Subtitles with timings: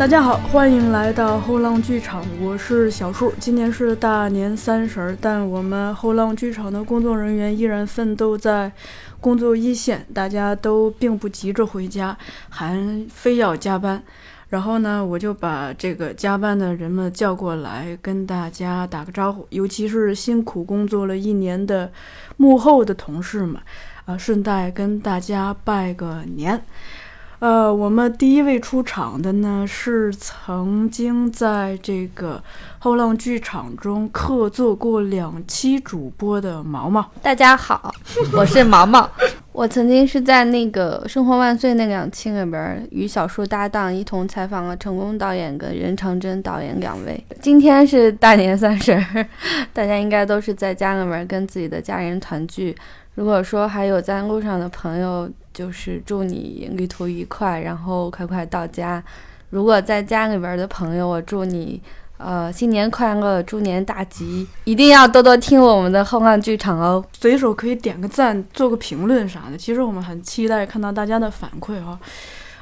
[0.00, 3.30] 大家好，欢迎来到后浪剧场，我是小树。
[3.38, 8.72] 今年是大年三十儿，但我们后浪剧场的工作人员依然奋斗在
[9.20, 12.16] 工作一线，大家都并不急着回家，
[12.48, 14.02] 还非要加班。
[14.48, 21.92] 然后呢，我就把这个加班的人们叫过来，跟大家打个招呼，尤其是辛苦工作了一年的
[22.38, 23.60] 幕后的同事们，
[24.06, 26.64] 啊，顺带跟大家拜个年。
[27.40, 32.42] 呃，我们第一位出场的呢，是曾经在这个
[32.78, 37.10] 后浪剧场中客座过两期主播的毛毛。
[37.22, 37.94] 大家好，
[38.36, 39.08] 我是毛毛。
[39.52, 47.24] 我曾经是在那个《生活万岁》那两期里边与小树搭档，一同采访了成功导演跟任长征导演两位。
[47.40, 49.02] 今天是大年三十，
[49.72, 52.76] 大家应该都是在家里面跟自己的家人团聚。
[53.14, 59.02] 如果说还有在路上的朋友，就是祝你旅途愉快，然后快快到家。
[59.50, 61.82] 如果在家里边的朋友，我祝你
[62.18, 64.46] 呃新年快乐，猪年大吉！
[64.62, 67.04] 一定要多多听我们的后浪剧场哦。
[67.12, 69.56] 随手可以点个赞，做个评论啥的。
[69.58, 71.98] 其实我们很期待看到大家的反馈哈。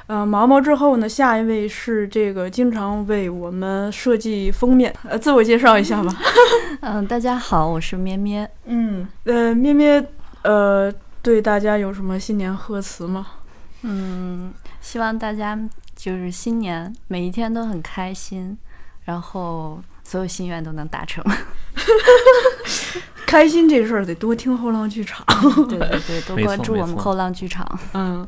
[0.07, 6.11] 呃，毛毛之后呢，下一位是这个经常为我们设计封面，呃，自我介绍一下吧。
[6.81, 8.49] 嗯，大家好，我是咩咩。
[8.65, 10.03] 嗯，呃，咩咩，
[10.41, 10.91] 呃。
[11.21, 13.27] 对大家有什么新年贺词吗？
[13.81, 15.57] 嗯，希望大家
[15.95, 18.57] 就是新年每一天都很开心，
[19.03, 21.23] 然后所有心愿都能达成。
[23.27, 25.25] 开心这事儿得多听后浪剧场，
[25.69, 27.79] 对对对，多关注我们后浪剧场。
[27.93, 28.27] 嗯，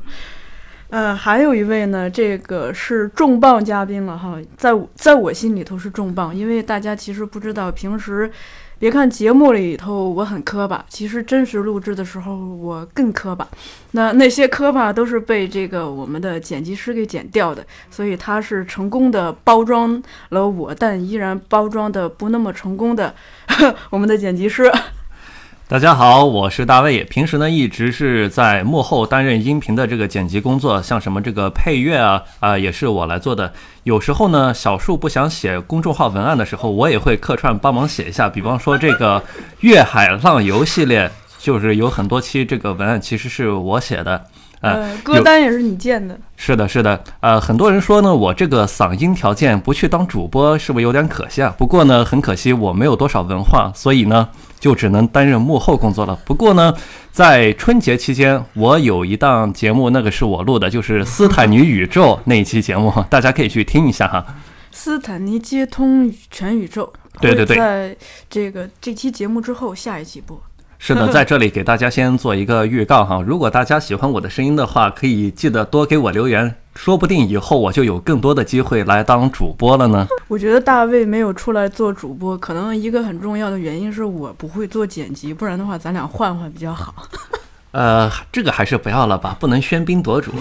[0.89, 8.31] 呃，还有一位呢，这个是重磅嘉宾了哈，在在我心里头是重磅，因为大家其实不知道平时。
[8.81, 13.47] 别看节目里头我很磕巴，其实真实录制的时候我更磕巴。
[13.91, 23.13] 那那些磕巴都是被这个我们的剪辑师给剪掉的，所以他是成功的包装了我，但依然包装的不那么成功的
[23.91, 24.63] 我们的剪辑师。
[25.71, 27.01] 大家好，我是大卫。
[27.05, 33.53] 平时呢，一直是在幕后担任音频的这个剪辑工作，像什么这个配乐啊啊，也是我来做的。
[33.83, 38.27] 有时候呢，小树不想写公众号文案的时候，我也会客串帮忙写一下。
[38.27, 39.23] 比方说这个
[39.61, 44.21] 粤海浪游系列，就是有很多期这个文案其实是我写的。
[44.61, 46.17] 呃，歌单也是你建的。
[46.35, 47.03] 是的，是的。
[47.19, 51.53] 呃，很多人说呢，我这个嗓音条件不去当主播，是不是有点可惜啊？
[51.57, 54.29] 不过呢，很可惜我没有多少文化，所以呢，
[54.59, 56.17] 就只能担任幕后工作了。
[56.25, 56.73] 不过呢，
[57.11, 64.23] 在春节期间，我有一档节目，那个是我录的，就是斯坦尼宇宙那一期节目， 大家可以去听一下哈。
[64.71, 66.91] 斯坦尼接通全宇宙。
[67.19, 67.57] 对对对。
[67.57, 67.97] 在
[68.29, 70.41] 这个这期节目之后，下一期播。
[70.83, 73.21] 是的， 在这里给大家先做一个预告哈。
[73.21, 80.07] 如果大家喜欢我的声音的话，可以记得多给我留言，说不定以后我就有更多的机会来当主播了呢。
[80.27, 86.95] 我觉得大卫没有出来做主播，可能一个很重要的原因是我不会做剪辑，不然的话咱俩换换比较好。
[87.71, 90.31] 呃，这个还是不要了吧，不能喧宾夺主。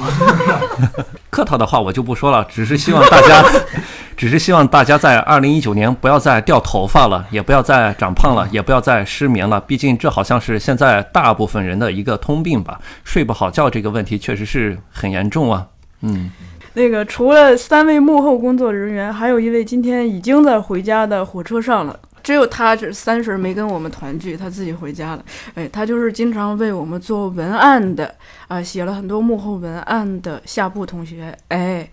[1.31, 3.45] 客套的话我就不说了，只是希望大家，
[4.17, 9.61] 只是希望大家在二零一九年不要再掉头发了，也不要再长胖了，也不要再失眠了。
[9.61, 12.81] 毕竟这好像是现在大部分人的一个通病吧。
[13.05, 15.67] 睡不好觉这个问题确实是很严重啊。
[16.03, 16.33] 嗯，
[16.75, 21.97] 那个除了三位幕后工作人员，还有一位今天已经在回家的火车上了。
[22.23, 25.25] 只有他这三十没跟我们团聚，他自己回家了。
[25.55, 28.15] 哎，他就是经常为我们做文案的
[28.49, 31.37] 啊，写了很多幕后文案的夏布同学。
[31.49, 31.89] 哎，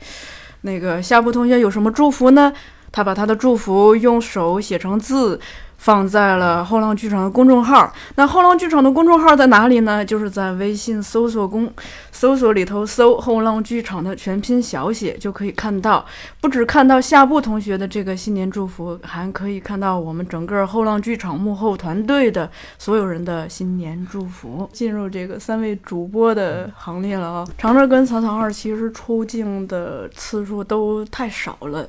[0.61, 2.53] 那个夏布同学有什么祝福呢？
[2.91, 5.39] 他把他的祝福用手写成字。
[5.77, 7.91] 放在了后浪剧场的公众号。
[8.15, 10.03] 那后浪剧场的公众号在哪里呢？
[10.03, 11.71] 就是在微信搜索公
[12.12, 16.06] 搜索里头搜“后浪剧场”的全拼小写，就可以看到。
[16.41, 24.69] 不止看到夏布同学的这个新年祝福，还可以看到我们整个后浪剧场幕后团队的所有人的新年祝福。
[24.74, 27.47] 进入这个三位主播的行列了啊！
[27.57, 31.88] 长乐跟草草二其实出镜的次数都太少了。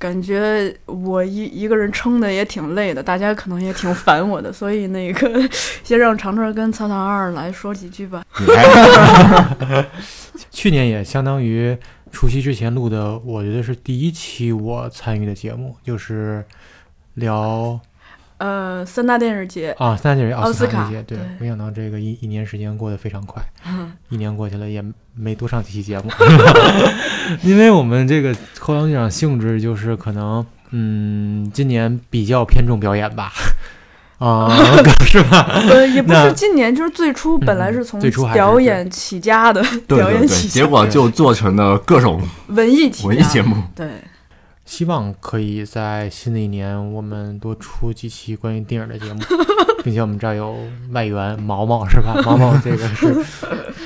[0.00, 5.48] 感觉我一一个人撑的也挺累的，大家可能也挺烦我的，所以那个
[5.84, 8.24] 先让长长跟草草二来说几句吧。
[10.50, 11.76] 去年也相当于
[12.10, 16.42] 除夕之前录的，我觉得是第一期我参与的节目，就是
[17.14, 17.78] 聊。
[18.40, 23.42] 呃，三大电视节啊，三大电视奥斯卡节，对，没想到这个一一年时间过得非常快，
[24.08, 24.82] 一年过去了也
[25.14, 26.10] 没多上几期节目，
[27.44, 33.30] 因为我们这个后浪剧场性质就是可能，嗯，今年比较偏重表演吧，
[34.16, 34.48] 啊，
[35.04, 35.46] 是吧？
[35.68, 38.00] 呃，也不是今年，就是最初本来是从
[38.32, 43.86] 表演起家的，表演起家，结果就做成了各种文艺文艺节目，对。
[44.70, 49.20] 希望可以在新的一年，我们多出几期关于电影的节目，
[49.82, 50.56] 并且我们这儿有
[50.92, 52.14] 外援毛毛是吧？
[52.24, 53.12] 毛毛这个是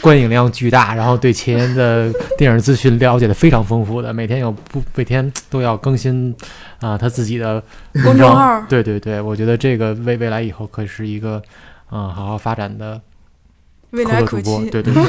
[0.03, 6.37] 观影量巨大，然后对前沿的电影资讯了解的非常丰富的，每天有不每天都要更新
[6.81, 7.63] 啊、他自己的
[8.05, 11.43] 文章对对对，我觉得这个未未来以后可是一个
[11.91, 13.01] 嗯、好好发展的
[13.95, 14.43] 未客来可期。
[14.43, 15.03] 座主播，对对 对。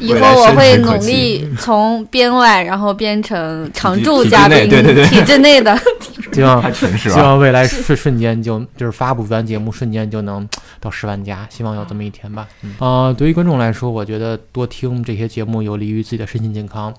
[0.00, 5.76] 以后我会努力从编外，然后变成常驻嘉宾，对对对体制内的。
[6.32, 6.74] 希望？
[6.74, 10.46] 希望未来瞬瞬间就就是发布完节目，瞬间就能
[10.80, 12.46] 到十万加，希望有这么一天吧。
[12.78, 16.92] 啊，呃，对于观众来说，我觉得多听这些节目有利于自己的身心健康，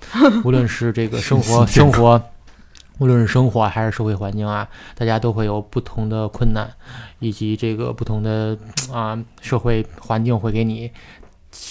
[0.43, 2.21] 无论是这个生活生活，
[2.99, 6.69] 无论是生活还是社会环境啊，大家都会有不同的困难，
[7.19, 8.57] 以及这个不同的
[8.91, 10.91] 啊、社会环境会给你。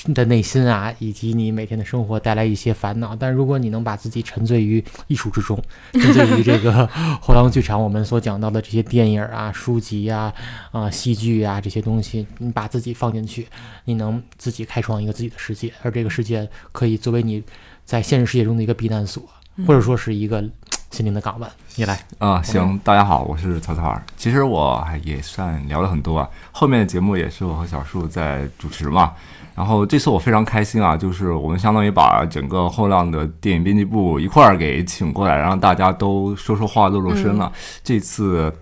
[0.07, 5.63] 你的内心啊，以及你每天的生活带来一些烦恼，但如果你能把自己沉醉于艺术之中，
[5.93, 6.87] 沉醉于这个
[7.21, 10.33] 后浪剧场我们所讲到的这些电影啊、书籍啊、
[10.73, 13.47] 啊、戏剧啊这些东西，你把自己放进去，
[13.85, 17.43] 你能自己开创一个自己的世界，而这个世界可以作为你
[17.85, 19.23] 在现实世界中的一个避难所，
[19.67, 20.51] 或者说是一个嘖
[20.95, 21.51] 心灵的港湾。
[21.75, 24.01] 你来，啊、行，大家好，我是曹操儿。
[24.17, 29.13] 其实我还也算聊了很多啊，后面的节目也是我和小树在主持嘛。
[29.57, 37.51] 然后这次我非常开心啊，就是我们相当于把整个后浪的电影编辑部一块儿给请过来，让大家都说说话、露露身了。
[37.83, 38.55] 这次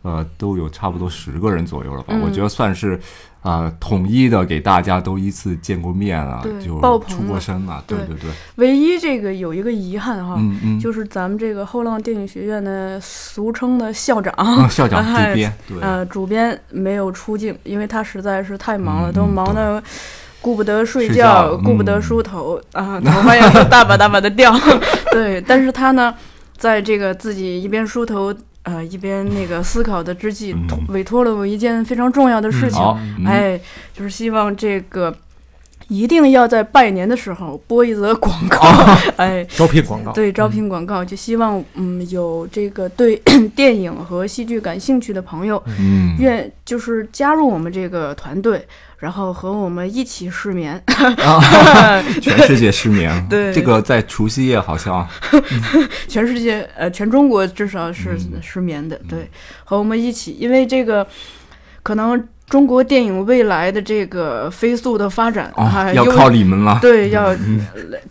[0.00, 2.98] 呃都有差不多十个人左右了吧，嗯我觉得算是。
[3.44, 19.82] 呃，统一的给大家都一次见过面了，对就爆棚出过了声了，对对对对，唯一这个有一个遗憾哈，嗯嗯，就是咱们这个后浪电影学院的俗称的校长，啊校长 哎主编，对，呃，主编没有出镜，因为他实在是太忙了，嗯都忙的
[20.40, 24.50] 顾不得睡睡觉，顾不得嗯梳头、啊， 头发也都大把大把的掉。
[25.12, 26.14] 对，但是他呢，
[26.56, 28.34] 在这个自己一边梳头。
[28.64, 30.54] 呃，一边那个思考的之际，
[30.88, 32.82] 委托了我一件非常重要的事情，
[33.26, 33.60] 哎，
[33.92, 35.14] 就是希望这个
[35.88, 38.58] 一定要在拜年的时候播一则广告，
[39.16, 40.12] 哎，招聘广告。
[40.12, 43.16] 对招聘广告，就希望嗯有这个 对
[43.54, 48.66] 电影和戏剧感兴趣的朋友，嗯，愿就是加入我们这个团队，
[48.98, 50.82] 然后和我们一起失眠。
[52.20, 53.52] 全世界失眠， 对。
[53.52, 55.06] 这个在除夕夜好像
[56.08, 58.40] 全世界呃全中国至少是嗯。
[58.42, 59.28] 失眠的，对，
[59.64, 61.06] 和我们一起，因为这个
[61.82, 66.78] 可能中国电影未来的这个飞速的发展啊要靠你们了。
[66.80, 67.34] 对 要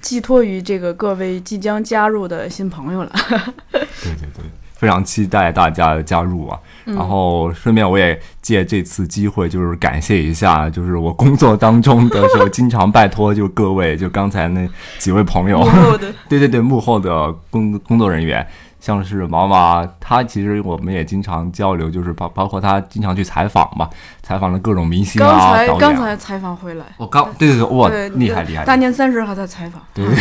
[0.02, 3.12] 寄托于这个各位即将加入的新朋友了。
[3.72, 3.82] 对
[4.16, 4.44] 对对，
[4.74, 6.60] 非常期待大家的加入啊！
[6.86, 15.64] 嗯然后顺便我也借这次机会，就是感谢一下，就是我工作当中的时候经常拜托就各位，就刚才那几位朋友
[16.28, 18.46] 对对对，幕后的工工作人员。
[18.84, 23.90] 像是毛毛，他其实我们也经常交流，就是包包括他经常去采访嘛，
[24.22, 25.80] 采访了各种明星刚啊、才导演啊。
[25.80, 28.66] 刚才采访回来，我刚对对对，哇，厉害厉害！
[28.66, 29.82] 大年三十还在采访。
[29.94, 30.14] 对对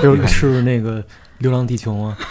[0.00, 1.00] 对 就是是那个
[1.40, 2.16] 《流浪地球》吗？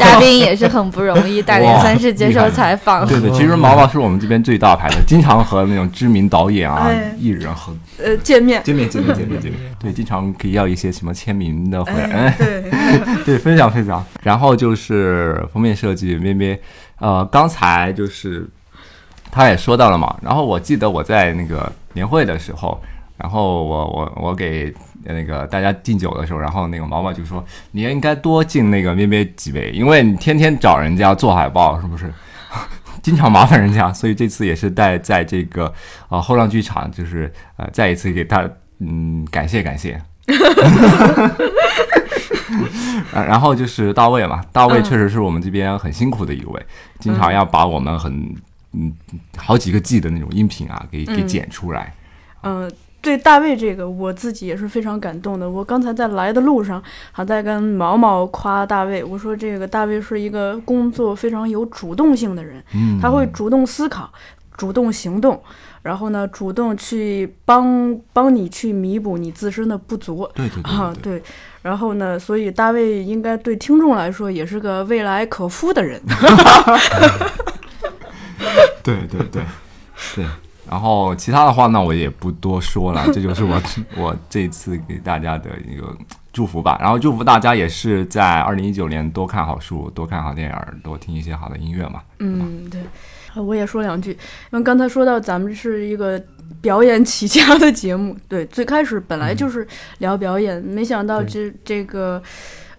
[0.00, 3.06] 嘉宾也是很不容易，大年三十接受采访。
[3.06, 8.60] 对对，其实毛毛是我们这边最大牌的，经常和那种知名导演啊哎、艺人和呃，见面。
[8.64, 12.70] 见面见面见面见面， 对，经常可以要一些什么签名的回来，哎，对，
[13.24, 14.04] 对，分享分享。
[14.22, 16.60] 然后就是封面设计，咩咩，
[16.98, 18.48] 呃，刚才就是
[19.30, 22.80] 他也说到了嘛，然后我记得我在那个年会的时候，
[23.16, 24.74] 然后我我我给
[25.04, 32.12] 那个大家敬酒的时候，然后那个毛毛就说你应该多敬那个咩咩几杯，因为你天天找人家做海报，是不是？
[33.02, 35.72] 经常麻烦人家，所以这次也是带在这个
[36.08, 38.48] 呃后浪剧场，就是呃再一次给他
[38.80, 40.00] 嗯感谢感谢。
[43.14, 46.66] 啊， 然后就是大卫嘛，大卫嗯确实是我们这边很辛苦的一位，
[46.98, 48.34] 经常要把我们很
[48.72, 48.92] 嗯
[49.36, 51.94] 好几个 G 的那种音频啊给给嗯剪出来。
[52.42, 55.48] 嗯、对大卫这个，我自己也是非常感动的。
[55.48, 64.12] 我刚才在来的路上，还在跟毛毛夸大卫，我说这个大卫是一个工作非常有主动性的人，嗯，他会主动思考，
[64.56, 65.40] 主动行动，
[65.82, 70.28] 然后呢，主动去帮帮你去弥补你自身的不足。
[70.34, 71.22] 对对对啊，对对，
[71.62, 76.02] 然后呢，所以大卫应该对听众来说也是个未来可夫的人。
[78.82, 79.42] 对对对
[80.16, 80.26] 对。
[80.70, 83.60] 然后其他的话呢，我也不多说了， 这就是我
[83.96, 85.96] 我这次给大家的一个
[86.32, 86.78] 祝福吧。
[86.80, 92.02] 然后祝福大家也是在二零一九年多看好书，多看好电影，多听一些好的音乐嘛。
[92.18, 92.80] 嗯，对，
[93.34, 96.22] 呃我也说两句，因为刚才说到咱们是一个
[96.60, 99.66] 表演起家的节目，对，最开始本来就是
[99.98, 102.22] 聊表演，没想到这这个。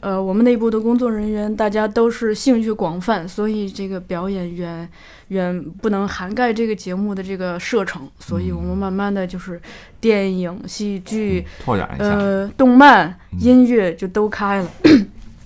[0.02, 4.88] 呃，我们内部的工作人员大家都是兴趣广泛，所以这个表演远
[5.28, 9.62] 远不能涵盖这个节目的这个射程，所以我们慢慢的就是
[10.00, 12.06] 电影、戏剧、拓展一下。
[12.06, 14.70] 呃动漫、音乐就都开了。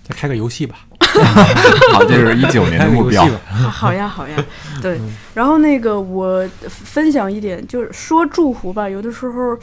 [0.03, 0.85] 再开个游戏吧，
[1.93, 3.27] 好，这是一九年的目标
[3.69, 4.35] 好呀，好呀，
[4.81, 4.99] 对。
[5.33, 9.57] 然后那个我分享一点，就是说祝福吧，有的时候，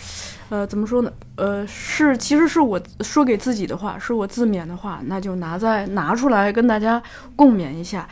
[0.49, 1.13] 呃，怎么说呢？
[1.37, 7.03] 呃，是其实是我说给自己的话，是我自勉的话，那就拿在拿出来跟大家
[7.35, 8.09] 共勉一下。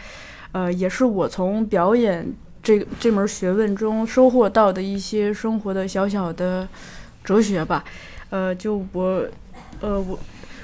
[0.52, 2.26] 呃，也是我从表演
[2.62, 6.66] 这这门学问中收获到的一些生活的小小的
[7.22, 7.84] 哲学吧。
[8.30, 9.24] 呃，就我，
[9.80, 10.18] 呃，我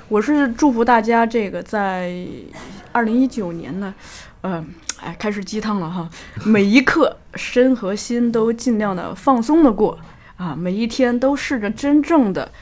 [0.08, 2.26] 我是祝福大家这个在
[2.92, 3.94] 二零一九年呢，
[4.42, 6.08] 嗯、哎，开始鸡汤了哈。
[6.44, 9.99] 每一刻，身和心都尽量的放松的过
[10.37, 12.52] 啊，每一天都试着真正的、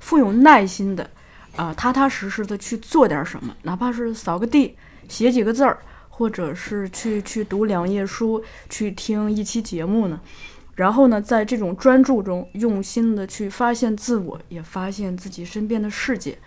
[0.00, 1.08] 富有耐心的
[1.54, 4.76] 啊，踏踏实实的去做点什么，哪怕是扫个地、
[5.08, 5.78] 写几个字儿，
[6.08, 10.20] 或者是去去读两页书、去听一期节目呢。
[10.74, 16.38] 然后呢，在这种专注中，用心的去发现自我，也发现自己身边的世界。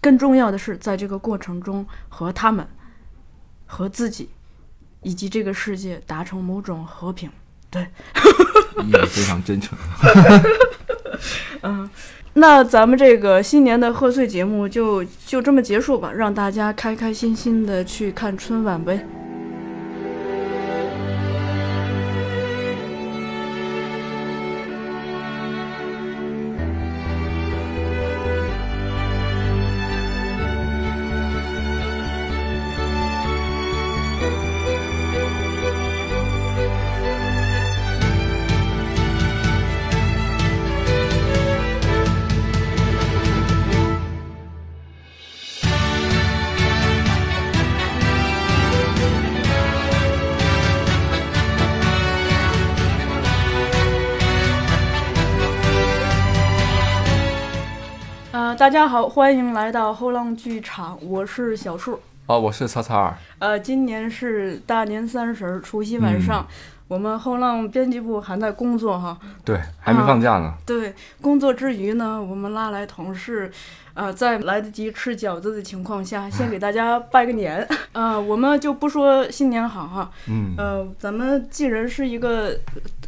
[0.00, 2.66] 更重要的是，在这个过程中和他们、
[3.66, 4.28] 和自己
[5.02, 7.30] 以及这个世界达成某种和平。
[7.72, 7.86] 嗯，
[9.06, 9.76] 非常真诚。
[11.62, 11.90] 嗯，
[12.34, 19.06] 那咱们这个新年的贺岁节目就就这么结束吧，让大家开开心心的去看春晚呗。
[58.68, 61.98] 大家好，欢迎来到后浪剧场，我是小树。
[62.26, 63.16] 哦，我是叉叉儿。
[63.38, 66.46] 呃，今年是大年三十儿，除夕晚上，
[66.86, 69.18] 我们后浪编辑部还在工作哈。
[69.42, 70.52] 对，还没放假呢。
[70.66, 73.50] 对，工作之余呢，我们拉来同事，
[73.94, 77.66] 呃，在来得及吃饺子的情况下， 先给大家拜个年。
[77.92, 82.54] 呃，我们就不说新年好哈，嗯，呃，咱们既然是一个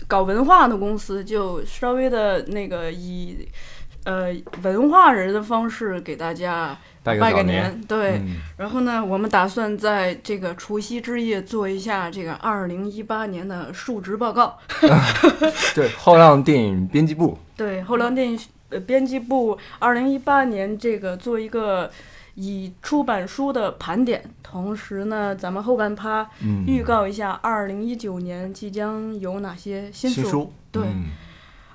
[0.08, 3.46] 搞文化的公司，就稍微的那个以
[4.04, 7.80] 呃文化人的方式给大家拜个年。
[7.86, 8.18] 对。
[8.18, 14.58] 嗯然后呢，我们打算在这个除夕之夜做一下这个二零一八年的述职报告。
[15.74, 17.38] 对，后浪电影编辑部。
[17.56, 18.38] 对，后浪电影
[18.68, 21.90] 呃编辑部二零一八年这个做一个
[22.34, 30.20] 以出版书的盘点，同时呢，咱们后半趴嗯，预告一下二零一九年即将有哪些新书。
[30.20, 30.52] 新书。
[30.70, 31.06] 对嗯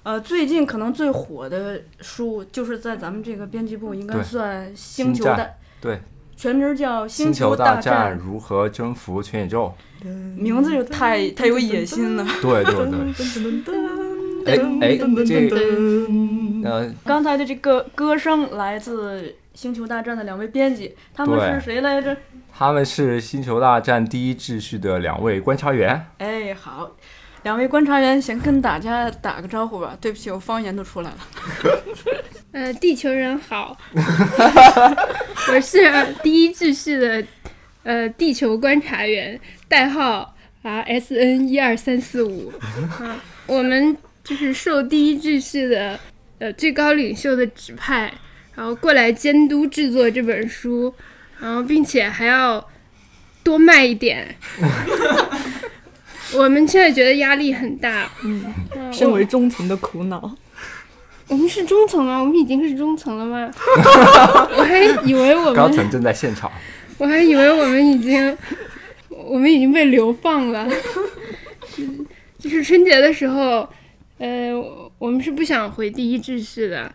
[0.05, 5.37] 呃，最近可能最火的书就是在咱们这个编辑部应该算《星球大》，
[5.81, 5.99] 对，
[6.37, 9.73] 全名叫《星球大战》，如何征服全宇宙？
[10.35, 12.23] 名字就太太有野心了。
[12.39, 13.73] 对对对。
[14.45, 14.95] 哎哎，
[15.25, 15.49] 这
[16.63, 19.21] 呃，刚才的这个歌声来自
[19.55, 22.15] 《星球大战》的两位编辑，他们对是谁来着？
[22.53, 26.05] 他们是星球大战第一秩序的两位观察员。
[26.19, 26.91] 哎，好，
[27.45, 29.95] 两位观察员先跟大家打个招呼吧。
[30.01, 31.17] 对不起，我方言都出来了。
[32.51, 33.77] 呃，地球人好，
[35.53, 35.77] 我是
[36.23, 37.23] 第一秩序的
[37.83, 42.51] 呃地球观察员，代号啊 S N 一二三四五
[42.99, 45.99] 啊，我们就是受第一秩序的
[46.39, 48.11] 呃最高领袖的指派，
[48.55, 50.91] 然后过来监督制作这本书，
[51.39, 52.67] 然后并且还要
[53.43, 54.35] 多卖一点。
[56.37, 58.43] 我们现在觉得压力很大，嗯，
[58.91, 60.35] 身为中层的苦恼。
[61.27, 62.19] 我们是中层吗？
[62.19, 63.51] 我们已经是中层了吗？
[64.57, 66.51] 我还以为我们，高层正在现场。
[66.97, 68.37] 我还以为我们已经，
[69.09, 70.67] 我们已经被流放了。
[71.77, 72.05] 嗯
[72.37, 73.67] 就是春节的时候，
[74.19, 74.53] 呃，
[74.99, 76.91] 我们是不想回第一秩序的。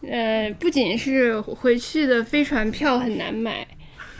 [0.00, 3.66] 呃，不仅是回去的飞船票很难买，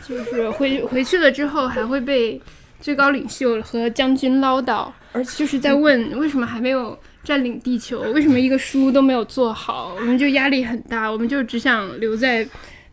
[0.07, 2.39] 就是回回去了之后还会被
[2.83, 12.45] 最高领袖和将军唠叨，而且就是在问为什么还没有占领地球，为什么一个书都没有做好， 我们就压力很大，我们就只想留在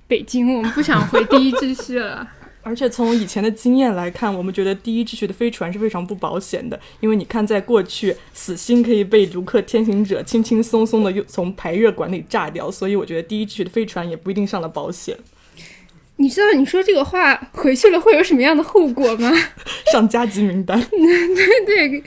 [0.06, 2.24] 北京，我们不想回第一秩序了。
[2.62, 15.18] 而且从以前的经验来看，我们觉得第一秩序的飞船是非常不保险的，因为你看，在过去，死星可以被卢克天行者轻轻松松的又从排热管里炸掉，所以我觉得第一秩序的飞船也不一定上了保险。
[16.20, 19.32] 你知道你说这个话回去了会有什么样的后果吗？
[19.90, 20.78] 上加急名单。
[21.66, 22.04] 对，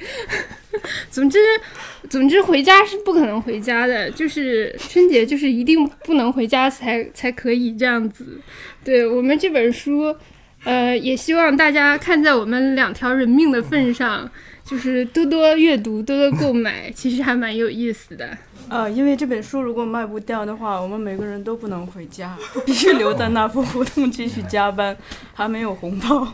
[1.10, 1.40] 总之，
[2.08, 8.40] 总之回家是不可能回家的，就是春节就是一定不能回家才才可以这样子。
[8.84, 10.16] 对我们这本书，
[10.64, 14.30] 呃，也希望大家看在我们两条人命的份上，
[14.64, 18.38] 就是多多阅读，多多购买，其实还蛮有意思的。
[18.74, 24.98] 呃，因为这本书如果卖不掉的话，我们每个人都不能回家， 必须留在那副胡同继续加班，
[25.36, 26.28] 还没有红包。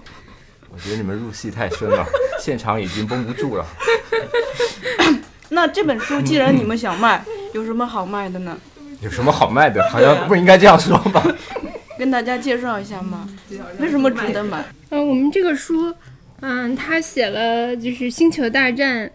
[0.72, 2.05] 我觉得你们入戏太深了，
[2.39, 3.65] 现场已经绷不住了。
[5.50, 7.22] 那这本书既然你们想卖，
[7.53, 8.58] 有什么好卖的呢？
[9.01, 9.84] 有什么好卖的？
[9.89, 11.22] 好像不应该这样说吧？
[12.00, 13.27] 跟大家介绍一下嘛，
[13.79, 14.63] 为什么值得买？
[14.91, 15.93] 嗯，我们这个书，
[16.39, 19.05] 嗯，他写了就是《星球大战》。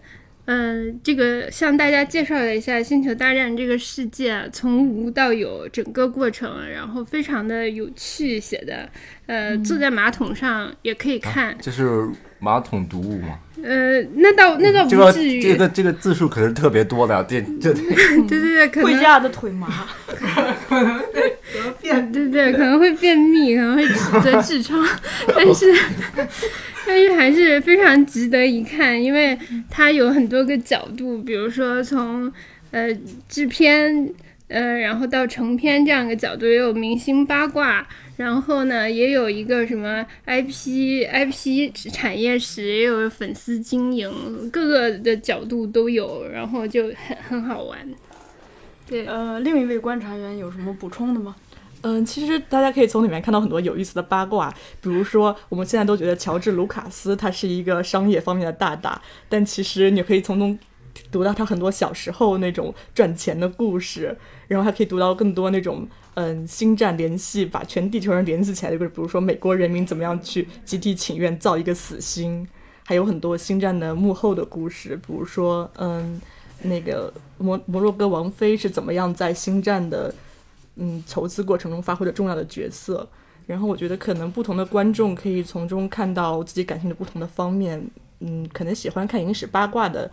[0.45, 8.87] 嗯，这个向大家介绍了一下《星球大战》这个世界从无到有整个过程，然后非常的有趣写的。
[9.25, 12.07] 呃，坐在马桶上也可以看，就是
[12.45, 13.39] 马桶读物吗？
[13.63, 15.41] 呃，那倒那倒不至于。
[15.41, 17.83] 这个这个字数可是特别多的，这这 对
[18.27, 19.67] 对对，可能会压的腿麻，
[20.69, 21.35] 可能会
[21.81, 24.87] 便对对，可能会便秘，可能会指责痔疮，
[25.35, 25.73] 但是。
[26.87, 29.35] 但是还是非常值得一看，因为
[29.71, 32.31] 它有很多个角度，比如说从
[32.69, 32.87] 呃
[33.27, 34.07] 制片
[34.49, 37.87] 呃，然后到成片这样一个角度，也有明星八卦，
[38.17, 47.77] 然后呢也有一个什么 IP IP 产业史，也有粉丝经营，各个的角度都有，然后就很很好玩。
[48.87, 51.35] 对，呃，另一位观察员有什么补充的吗？
[51.81, 54.51] 嗯，其实大家可以从里面看到很多有意思的八卦，
[54.81, 58.99] 比如说我们现在都觉得乔治·卢卡斯他是一个商业方面的大大，
[59.29, 60.57] 但其实你可以从中
[61.11, 72.47] 读到他很多小时候那种赚钱的故事，然后还可以读到更多那种嗯星战联系把全地球人联系起来的故事，比如说美国人民怎么样去集体请愿造一个死星，
[72.83, 76.21] 还有很多星战的幕后的故事，比如说嗯
[76.61, 80.13] 那个摩摩洛哥王妃是怎么样在星战的。
[80.77, 83.07] 嗯，筹资过程中发挥的重要的角色。
[83.47, 87.81] 然后我觉得，可能不同的观众可以从中看到自己感兴趣的不同的方面。
[88.19, 90.11] 嗯，可能喜欢看影史八卦的，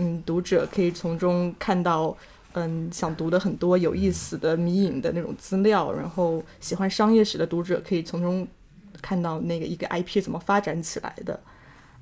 [0.00, 2.16] 嗯，读者可以从中看到，
[2.52, 5.92] 嗯，想读的很多有意思的迷影的那种资料。
[5.92, 8.48] 然后，喜欢商业史的读者可以从中
[9.02, 11.38] 看到那个一个 IP 怎么发展起来的。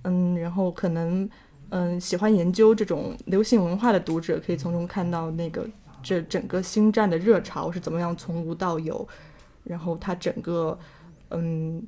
[0.05, 1.29] 嗯，然后可能，
[1.71, 5.69] 嗯，喜欢研究这种流行文化的读者可以从中看到那个。
[6.01, 9.07] 这整个星战的热潮是怎么样从无到有，
[9.65, 10.79] 然后它整个
[11.31, 11.83] 嗯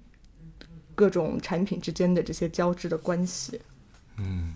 [0.97, 3.61] 各种产品之间的这些交织的关系，
[4.19, 4.53] 嗯，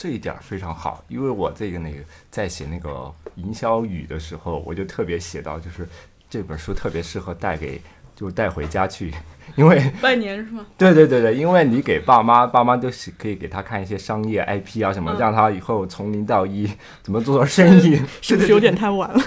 [0.00, 1.98] 这一点非常好，因为我这个那个
[2.30, 5.86] 在写那个营销语的时候，我就特别写到，就是
[6.30, 7.78] 这本书特别适合带给。
[8.16, 9.10] 就带回家去，
[9.56, 10.66] 因为 拜年是吗？
[10.76, 16.70] 对对对对，因为你给爸妈，爸妈都是可以给他看一些商业 IP 啊什么，让他以后从零到一
[17.02, 19.24] 怎么做生意，是不是有点太晚了？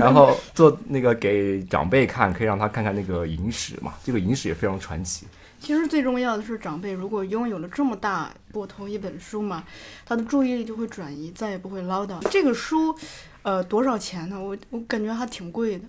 [0.00, 5.26] 然后做那个给长辈看，可以让他看看那个影史嘛，这个影史也非常传奇。
[5.60, 9.62] 其实最重要的是，长辈如果拥有了这么大部头一本书嘛，
[10.06, 12.18] 他的注意力就会转移，再也不会唠叨。
[12.30, 12.96] 这个书，
[13.42, 14.42] 呃，多少钱呢？
[14.42, 15.84] 我我感觉还挺贵的。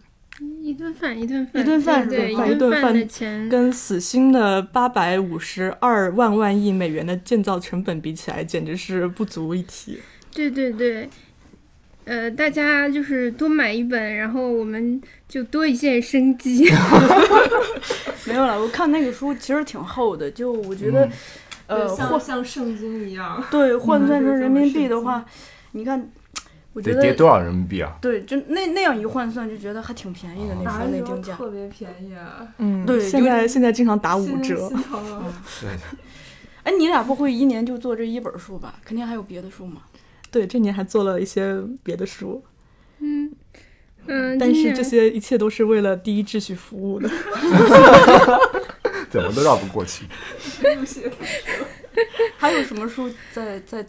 [0.62, 10.00] 一顿饭，一顿饭，一顿饭，对，一顿饭的钱，跟死星的八百五十二万万亿美元的建造成本比起来，简直是不足一提。
[10.34, 11.08] 对对对，
[12.12, 16.70] 呃，大家就是多买一本，然后我们就多一线生机。
[18.28, 21.10] 没有了，我看那个书其实挺厚的，就我觉得，
[21.68, 23.42] 呃，像像圣经一样。
[23.50, 25.24] 对，换算成人民币的话，
[25.72, 26.12] 你看。
[26.74, 27.98] 得跌多少人民币啊？
[28.02, 30.56] 对，就那那样一换算，就觉得还挺便宜的。
[30.64, 32.48] 那时候那定价特别便宜啊！
[32.60, 34.70] 嗯，对，现在现在经常打五折。
[35.60, 35.70] 对。
[36.64, 38.76] 哎，你俩不会一年就做这一本书吧？
[38.86, 39.82] 肯定还有别的书嘛。
[40.32, 42.44] 对，这年还做了一些别的书。
[43.00, 43.32] 嗯
[44.08, 44.40] 嗯。
[44.40, 47.08] 但是这些一切都是为了第一秩序服务的。
[49.12, 50.06] 怎么都绕不过去。
[52.38, 53.86] 还有什么书再再？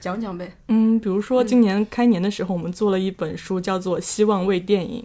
[0.00, 5.00] 讲讲呗，嗯，比如说今年开年的时候，我们做了一本书，叫做《希望为电影》，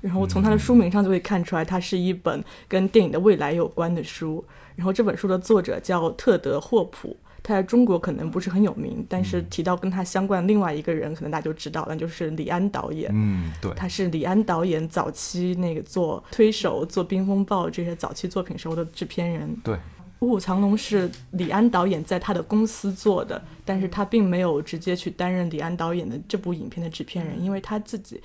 [0.00, 4.44] 然后从它的书名上就会看出来，它是一本跟电影的未来有关的书。
[4.76, 13.10] 然后这本书的作者叫特德·霍普，他在中国可能不是很有名，但是提到跟他相关另外一个人，可能大家就知道，那就是李安导演。
[13.14, 19.54] 嗯，对，他是李安导演早期那个做《推手》、做《冰风暴》这些早期作品时候的制片人。
[19.62, 19.74] 对。
[20.26, 28.18] 《卧虎藏龙》是李安导演在他的公司做的，但是他并没有直接去担任李安导演的这部影片的制片人，因为他自己，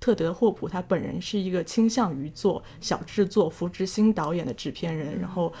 [0.00, 5.20] 特德·霍普他本人是一个倾向于做小制作、扶植新导演的制片人。
[5.20, 5.52] 然后，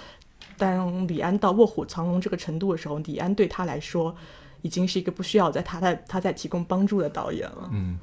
[0.62, 4.14] 当李安到《卧虎藏龙》这个程度的时候，李安对他来说
[4.60, 7.68] 已经是一个不需要在他在他在提供帮助的导演了。
[7.72, 7.98] 嗯，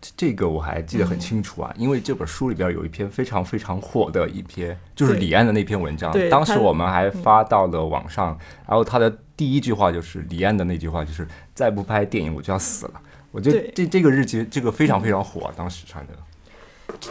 [0.00, 13.02] 这这个我还记得很清楚啊，因为这本书里边有一篇非常非常火的一篇，就是李安的那篇文章对，当时我们还发到了网上，然后他的第一句话就是李安的那句话，就是再不拍电影我就要死了。
[13.30, 16.14] 我觉得这这个日记这个非常非常火，当时传的。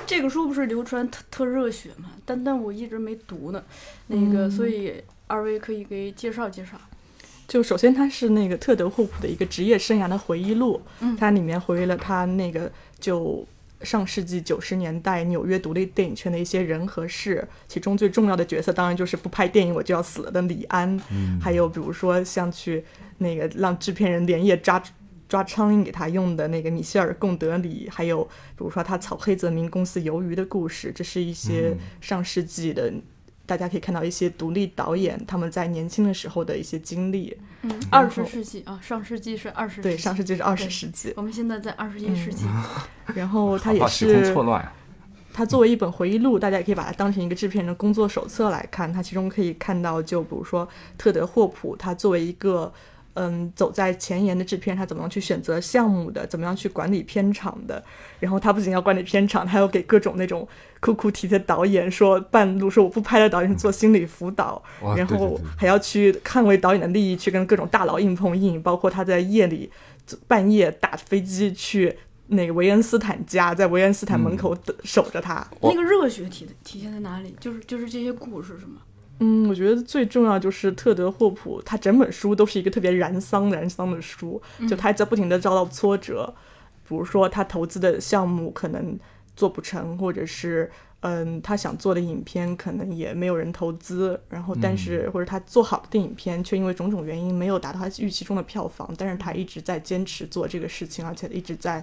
[0.05, 2.11] 这个书不是流传特特热血嘛？
[2.25, 3.63] 但但我一直没读呢，
[4.07, 4.93] 那个，嗯所以
[5.27, 6.71] 二位可以给介绍介绍。
[7.47, 13.45] 就首先，它是那个特德·霍普的一个职业生涯的回忆录，嗯它里面回忆了他那个就
[13.81, 22.83] 上世纪九十年代纽约独立电影圈的一些人和事，其中最重要的角色当然就是不拍电影我就要死了的李安，嗯还有比如说像去
[23.19, 24.81] 那个让制片人连夜抓
[25.35, 32.93] 抓苍蝇给他用的那个米歇尔·贡德里，还有比如说他炒黑泽明公司鱿鱼的故事，这是一些嗯上世纪的。
[33.47, 37.37] 大家可以看到一些独立导演他们在年轻的时候的一些经历。
[37.61, 41.13] 嗯，二十世纪啊，上世纪是二十，对，上世纪是二十世纪。
[41.15, 42.45] 我们现在在二十一世纪。
[43.13, 44.73] 然后它也是错乱啊。
[45.31, 48.91] 它作为一本回忆录，大家也可以把它当成一个制片人的工作手册来看。
[48.91, 50.67] 它其中可以看到，就比如说
[50.97, 52.73] 特德·霍普，他作为一个
[53.15, 57.83] 嗯走在前沿的制片，他怎么样去选择项目的，怎么样去管理片场的。
[58.19, 60.47] 然后他不仅要管理片场，他还要给各种那种
[60.79, 69.71] 哭哭啼啼的导演说半路说我不拍了导演做心理辅导，哇然后还要去捍卫导演的利益，去跟各种大佬硬碰硬，包括他在夜里
[70.27, 71.97] 半夜打飞机去
[72.27, 75.47] 那个维恩斯坦家，在维恩斯坦门口等守着他。
[75.59, 77.35] 我那个热血体体现在哪里？
[77.39, 78.81] 就是就是这些故事是吗？
[79.19, 86.33] 嗯，我觉得最重要就是特德·霍普，他整本书都是一个特别燃桑燃桑的书，就他在不停的遭到挫折，
[86.87, 88.99] 比如说他投资的项目可能
[89.35, 101.81] 做不成，或者是嗯他想做的影片可能也没有人投资，然后但是、或者他做好的电影片却因为种种原因没有达到他预期中的票房，但是他一直在坚持做这个事情，而且一直在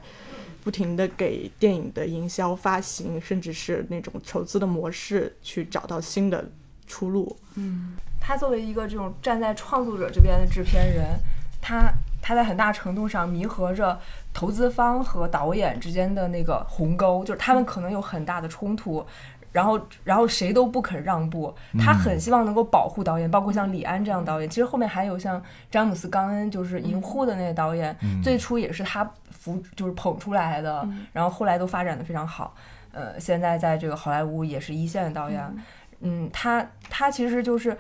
[0.63, 6.45] 不停的给电影的营销、发行，甚至是那种筹资的模式去找到新的
[6.93, 7.35] 出路。
[7.55, 11.07] 嗯他作为一个这种站在创作者这边的制片人，
[11.61, 13.99] 他他在很大程度上弥合着
[14.33, 19.05] 投资方和导演之间的那个鸿沟，就是他们可能有很大的冲突。
[19.51, 21.53] 然后，然后谁都不肯让步。
[21.79, 24.49] 他很希望能够保护导演，包括像李安这样导演。
[24.49, 30.89] 其实后面还有像詹姆斯·冈恩，就是《银护》的那个导演，最初也是他扶，就是捧出来的。
[31.13, 32.55] 然后后来都发展的非常好。
[32.93, 35.43] 呃，现在在这个好莱坞也是一线的导演。
[36.03, 37.77] 嗯，他他其实就是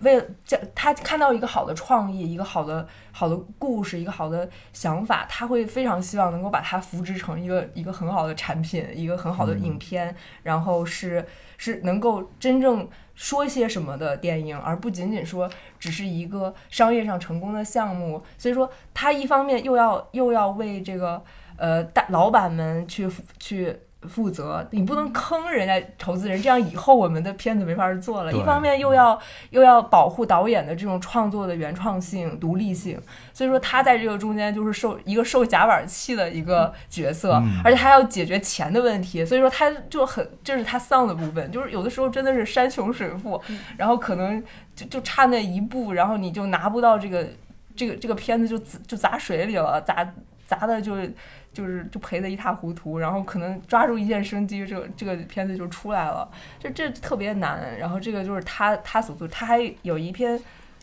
[0.00, 11.24] 为了这，他看到一个好的创意，一个好的好的故事，一个好的想法，他会非常希望能够把它扶植成一个一个很好的产品，一个很好的影片，然后是
[11.56, 18.22] 是能够真正说些什么的电影，而不仅仅说只是一个商业上成功的项目。
[18.38, 21.22] 所以说，他一方面又要又要为这个
[21.56, 23.08] 呃大老板们去
[23.38, 23.78] 去。
[24.06, 28.32] 负责，你不能坑人家投资人，这样以后我们的片子没法做了。
[28.32, 29.18] 一方面又要
[29.50, 33.00] 又要保护导演的这种创作的原创性、独立性，
[33.32, 37.60] 所以说他在这个中间就是受一个受夹板气的一个角色，嗯。
[37.64, 43.40] 而且他要解决钱的问题，所以说他就很这是他丧的部分，就是有的时候真的是山穷水复，
[43.76, 44.42] 然后可能
[44.74, 47.26] 就就差那一步，然后你就拿不到这个
[47.74, 50.06] 这个这个片子就就砸水里了，砸
[50.46, 51.12] 砸的就是。
[51.56, 56.30] 就是就赔的一塌糊涂，然后可能抓住一线生机，这个这个片子就出来了，
[56.60, 57.78] 这这特别难。
[57.78, 60.38] 然后这个就是他他所做，他还有一篇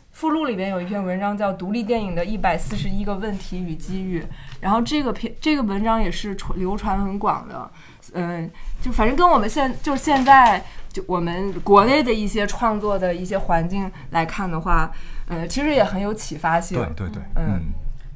[0.10, 4.21] 附录里边有一篇文章叫《独立电影的一百四十一个问题与机遇》，
[4.62, 7.69] 然后这个篇这个文章也是传流传很广的，
[8.13, 8.49] 嗯，
[8.82, 14.91] 就反正跟我们现就是现在就我们国内的一些创作的一些环境来看的话，
[15.28, 16.80] 呃，其实也很有启发性。
[16.80, 17.62] 对对对，嗯嗯，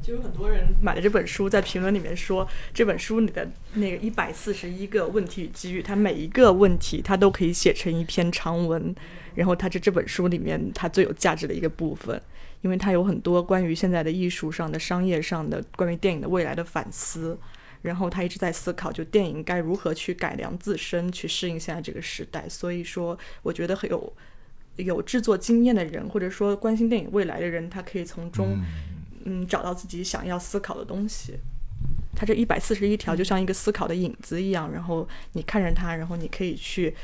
[0.08, 8.96] 就有很多人买了这本书，在评论里面说这本书里的那个一百四十一个问题与机遇，它每一个问题它都可以写成一篇长文，
[9.36, 12.22] 然后它是这本书里面它最有价值的一个部分，
[12.62, 17.38] 因为它有很多关于现在的艺术上的、商业上的、关于电影的未来的反思，
[17.82, 22.48] 然后他一直在思考，就电影该如何去改良自身，去适应现在这个时代。
[22.48, 24.13] 所以说，我觉得很有
[24.78, 28.58] 有制作经验的人，或者说关心电影未来的人，他可以从中。
[29.29, 31.37] 嗯，找到自己想要思考的东西。
[32.15, 36.95] 它这一百四十一条就像一个思考的影子一样，然后你看着它，然后你可以去，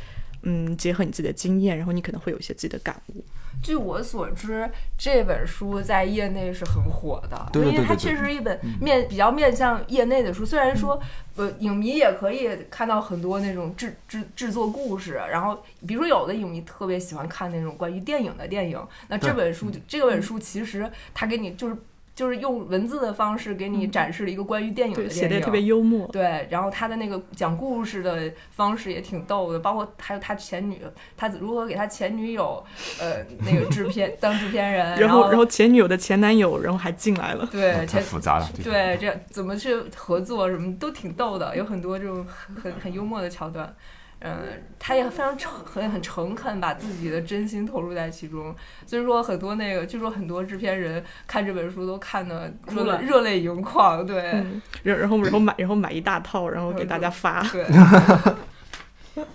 [0.43, 3.23] 嗯，结合你自己的经验，然后你可能会有一些自己的感悟。
[3.61, 10.43] 据我所知，这本书在业内是很火的，对对因为它确实是一本面比较面向业内的书。
[10.45, 10.99] 虽然说，
[11.35, 21.77] 呃，影迷也可以看到很多那种制制制作故事，然后比如说有的影迷特别喜欢看那种关于电影的电影，那这本书这本书其实它给你就是。
[22.15, 26.07] 就是用文字的方式给你展示了一个关于电影的，电影，写的特别幽默。
[26.07, 30.79] 对，然后他的那个讲故事的方式也挺逗的，包括还有他前女，
[31.17, 32.63] 他如何给他前女友，
[32.99, 37.47] 呃，那个制片 当制片人，然后后然后前女友的前男友，然后还进来了。
[37.51, 38.47] 对太前复杂了。
[38.63, 43.75] 对这怎么去合作什么都挺逗的，有很多这种很很很幽默的桥段。
[44.25, 44.37] 嗯，
[44.79, 48.55] 他也非常诚很很诚恳，把自己的真心投入在其中。
[48.85, 54.05] 所以说，很多那个，据说很多制片人看这本书都看的热哭了泪热泪盈眶。
[54.05, 57.43] 对，嗯，然然后然后买然后买一大套，然后给大家发。
[57.51, 57.65] 对，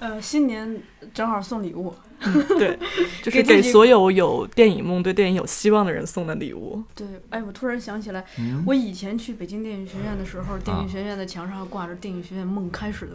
[0.00, 1.94] 呃，新年正好送礼物，
[2.58, 2.76] 对，
[3.22, 6.82] 就是给所有有电影梦、对电影有希望的人送的礼物。
[6.94, 13.12] 对，哎，我突然想起来，嗯我以前去北京电影学院的时候，电啊影学院的墙上挂着电影学院梦开始的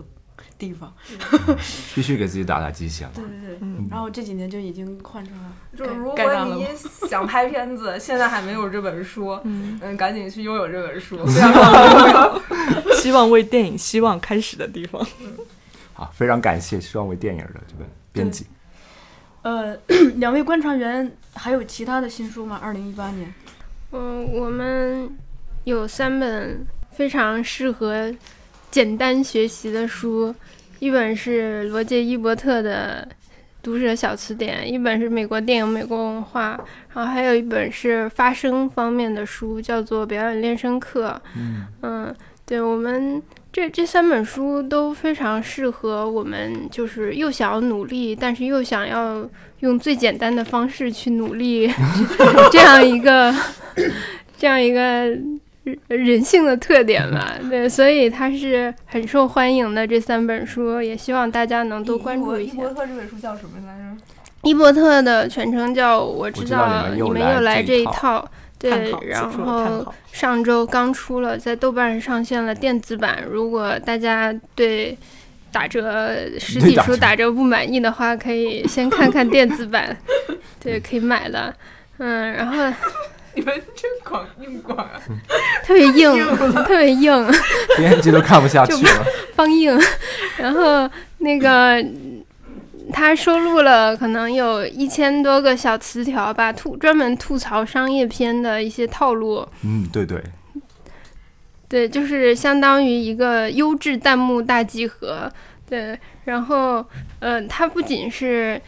[0.58, 0.93] 地方。
[1.96, 3.12] 必须给自己打打鸡血嘛。
[3.15, 6.67] 对对对，嗯然后这几年就已经换成了盖就如果你
[7.08, 11.19] 想拍片子， 现在还没有这本书，嗯，嗯，赶紧去拥有这本书。
[12.96, 15.06] 希望为电影希望开始的地方。
[15.93, 18.48] 好，非常感谢希望为电影的这本编辑。
[19.41, 19.76] 呃，
[20.15, 22.60] 两位观察员还有其他的新书吗？
[22.63, 23.34] 二零一八年，
[23.91, 25.10] 嗯，我们
[25.65, 28.13] 有三本非常适合
[28.73, 30.33] 简单学习的书，
[30.79, 33.07] 一本是罗杰·伊伯特的
[33.62, 36.59] 《读者小词典》，一本是美国电影美国文化，
[36.91, 41.21] 然后还有一本是发声方面的书，叫做《表演练声课》。
[41.38, 42.15] 嗯，嗯，
[42.47, 49.23] 对我们这这三本书都非常适合我们，就是又想要努力，但是又想要
[49.59, 51.71] 用最简单的方式去努力，
[52.51, 53.31] 这样一个
[54.36, 55.15] 这样一个
[55.63, 57.34] 人人性的特点吧。
[57.49, 62.58] 对，所以它是很受欢迎的这三本书，也希望大家能多关注一下伊。
[62.58, 64.04] 伯特这本书叫什么来着？
[64.43, 73.23] 伊伯特的全称叫《我知知道道你们又来这这一套对，然后上周刚出了，在豆瓣上上线了电子版。
[73.30, 74.97] 如果大家对
[75.52, 79.95] 打折实体书打折不满意的话，可以先看看电子版，
[80.60, 81.54] 对，可以买的。
[81.99, 82.78] 嗯，然后
[83.36, 85.02] 你们真广硬广啊！
[85.65, 86.13] 特别硬，
[86.65, 87.32] 特别硬，
[87.78, 89.06] 编辑都看不下去了。
[89.36, 89.80] 方硬。
[90.38, 91.84] 然后那个，
[92.91, 99.48] 他收录了可能有一千多个小词条吧，吐专门吐槽商业片的一些套路。
[99.63, 100.22] 嗯，对对，
[101.67, 105.32] 对，就是相当于一个优质弹幕大集合。
[105.67, 106.86] 对，然后，
[107.19, 108.62] 呃，它不仅是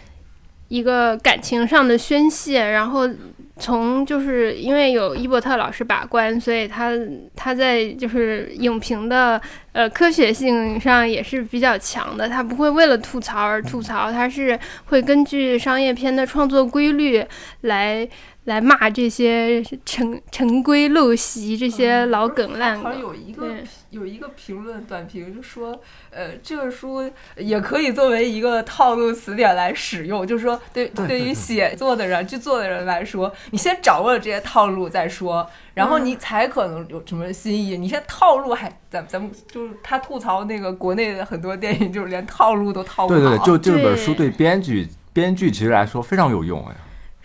[0.70, 3.08] 一个感情上的宣泄，然后
[3.58, 6.92] 从就是因为有伊伯特老师把关，所以他
[7.36, 9.42] 他在就是影评的
[9.72, 12.28] 呃科学性上也是比较强的。
[12.28, 17.24] 他不会为了吐槽而吐槽，他是会根据商业片的创作规律
[17.62, 18.08] 来
[18.46, 23.02] 来骂这些陈陈规陋习、这些老梗烂好像梗。
[23.02, 23.56] 有一个
[23.90, 25.80] 有一个评论短评就说，
[26.12, 37.78] 呃，这个书也可以作为一个套路词典来使用，就是说对对于写作的人、剧作的人来说，你先掌握了这些套路再说，然后嗯你才可能有什么新意。
[37.78, 43.20] 你先套路还咱咱们就是他吐槽那个国内的很多电影，就是连套路都套不好。
[43.20, 46.76] 对对对，就这本书对对编剧编剧其实来说非常有用哎。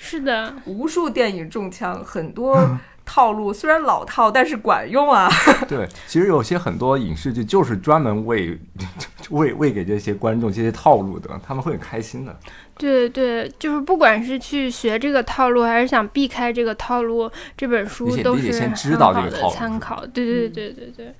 [0.02, 2.58] 是的，无数电影中枪，很多
[3.04, 5.28] 套路虽然老套，但是管用啊。
[5.68, 8.58] 对，其实有些很多影视剧就是专门为
[9.28, 12.34] 为为给这些观众这些套路的，他们会很开心的。
[12.78, 20.06] 对对，就是不管是去学这个套路，还是想避开这个套路，这本书都是先知道这很好的个套路参考。
[20.06, 21.14] 对对对对对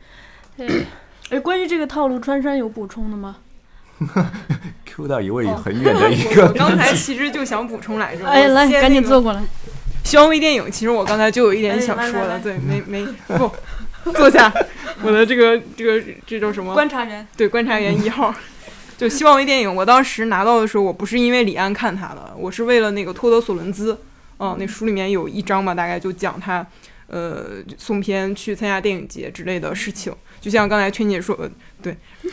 [0.57, 0.87] 对对。
[1.29, 3.37] 哎，关于这个套路，川山有补充的吗？
[4.87, 9.43] Q 到一位很远的一个 我刚才其实就想补充来着， 哎，来，赶紧坐过来。
[10.05, 13.07] 希望微电影，其实我刚才就有一点想说的，哎来来来对，没没
[14.03, 14.53] 不坐下，
[15.03, 16.73] 我的这个这个这叫什么？
[16.75, 18.35] 观察员，对，观察员一号。
[18.97, 23.99] 就希望微电影，我当时拿到的时候，我不是因为李安看他的，我是为了那个托德索伦兹。
[24.39, 26.67] 嗯，那书里面有一章吧，大概就讲他，
[27.07, 30.13] 呃，送片去参加电影节之类的事情。
[30.41, 31.51] 就像刚才圈姐说的，
[31.83, 31.97] 对，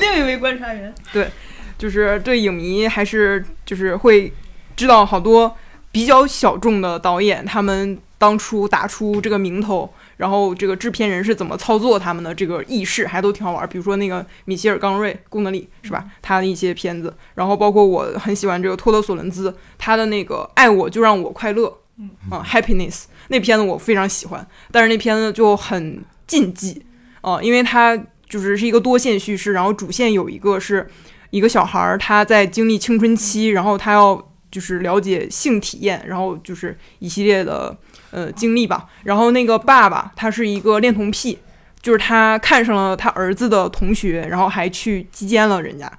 [0.00, 1.28] 另一位观察员， 对
[1.76, 4.32] 就是对影迷还是就是会
[4.76, 5.56] 知道好多
[5.92, 13.66] 比较小众的导演，他们当初打出这个名头，然后这个制片人是怎么操作他们的这个意识，还都挺好玩儿。
[13.66, 16.04] 比如说那个米歇尔·冈瑞贡德里是吧？
[16.20, 22.94] 他的一些片子，然后包括我很喜欢这个托德·索伦兹，他的那个《爱我就让我快乐》嗯啊，《Happiness》
[23.28, 26.84] 那片子我非常喜欢，但是那片子就很禁忌
[27.20, 27.96] 啊，因为它
[28.28, 30.88] 就是是一个多线叙事，然后主线有一个是
[31.30, 37.76] 一个小孩儿他在经历青春期，然后他要就是了解性体验，然后就是一系列的
[38.10, 38.86] 呃经历吧。
[39.04, 41.38] 然后那个爸爸他是一个恋童癖，
[41.82, 45.90] 就是他看上了他儿子的同学，然后还去击奸了人家，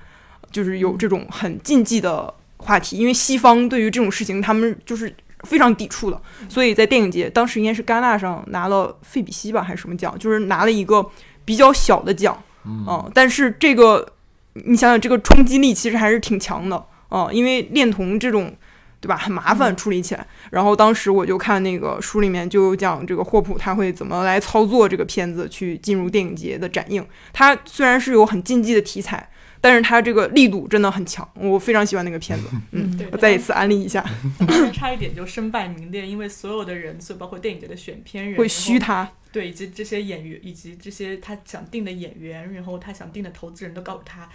[0.51, 2.97] 就是有这种很禁忌的话题。
[2.97, 11.09] 因为西方对于这种事情他们就是非常抵触的，所以在电影节当时应该是戛纳上拿了费比西吧还是什么奖，就是拿了一个
[11.45, 12.41] 比较小的奖。
[12.65, 14.13] 嗯，但是这个
[14.53, 18.55] 你想想，这个冲击力其实还是挺强的啊、因为恋童这种，
[19.01, 20.27] 对吧，很麻烦处理起来。
[20.51, 27.03] 然后当时我就看那个书里面就讲这个霍普他会怎么来操作这个片子去进入电影节的展映。
[27.33, 29.27] 他虽然是有很禁忌的题材，
[29.61, 32.47] 但是他这个力度真的很强，我非常喜欢那个片子。
[32.71, 34.03] 嗯，对我再一次安利一下，
[34.73, 39.09] 差一点就身败名裂，因为所有的人，所以包括电影节的选片人会虚，他。
[39.31, 44.27] 对，以及这些演员，以及这些他想定的演员，然后他想定的投资人都告诉他，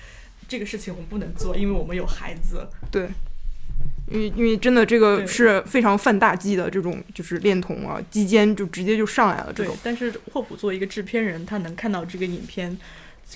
[0.47, 2.69] 这个事情我们不能做，因为我们有孩子。
[2.93, 3.09] 对，
[4.09, 12.79] 因为因为真的这个是非常犯大忌的这种，就是恋童啊、鸡奸就直接就上来了这种。，对但是霍普作为一个制片人，他能看到这个影片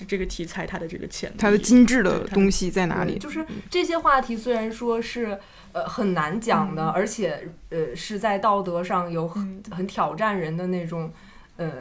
[0.07, 3.17] 这个题材它的这个潜力，它的精致的东西在哪里？
[3.17, 5.39] 就是这些话题虽然说是
[5.71, 11.11] 呃很难讲的，而且呃是在道德上有很很挑战人的那种
[11.57, 11.71] 呃，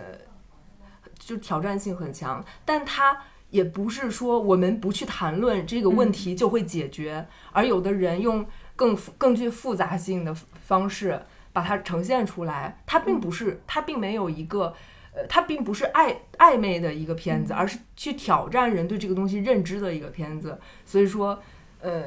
[1.18, 3.18] 就挑战性很强，但它。
[3.51, 14.75] 也不是说我们不去谈论这个问题就会解决，而有的人用更复更具复杂性的方式把它呈现出来，它并不是，它并没有一个，
[15.18, 20.57] 呃，它并不是暧暧昧的一个片子，而是去挑战人对这个东西认知的一个片子。
[20.87, 21.42] 所以说，
[21.81, 22.04] 呃，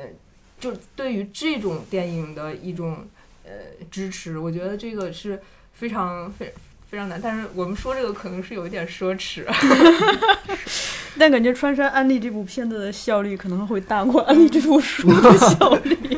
[0.57, 3.05] 就对于这种电影的一种
[3.43, 3.51] 呃
[3.89, 5.41] 支持，我觉得这个是
[5.73, 6.53] 非常非
[6.89, 7.19] 非常难。
[7.21, 9.45] 但是我们说这个可能是有一点奢侈。
[11.19, 16.17] 但感觉穿山安利这部片子的效率可能会大过安利这部书的效率。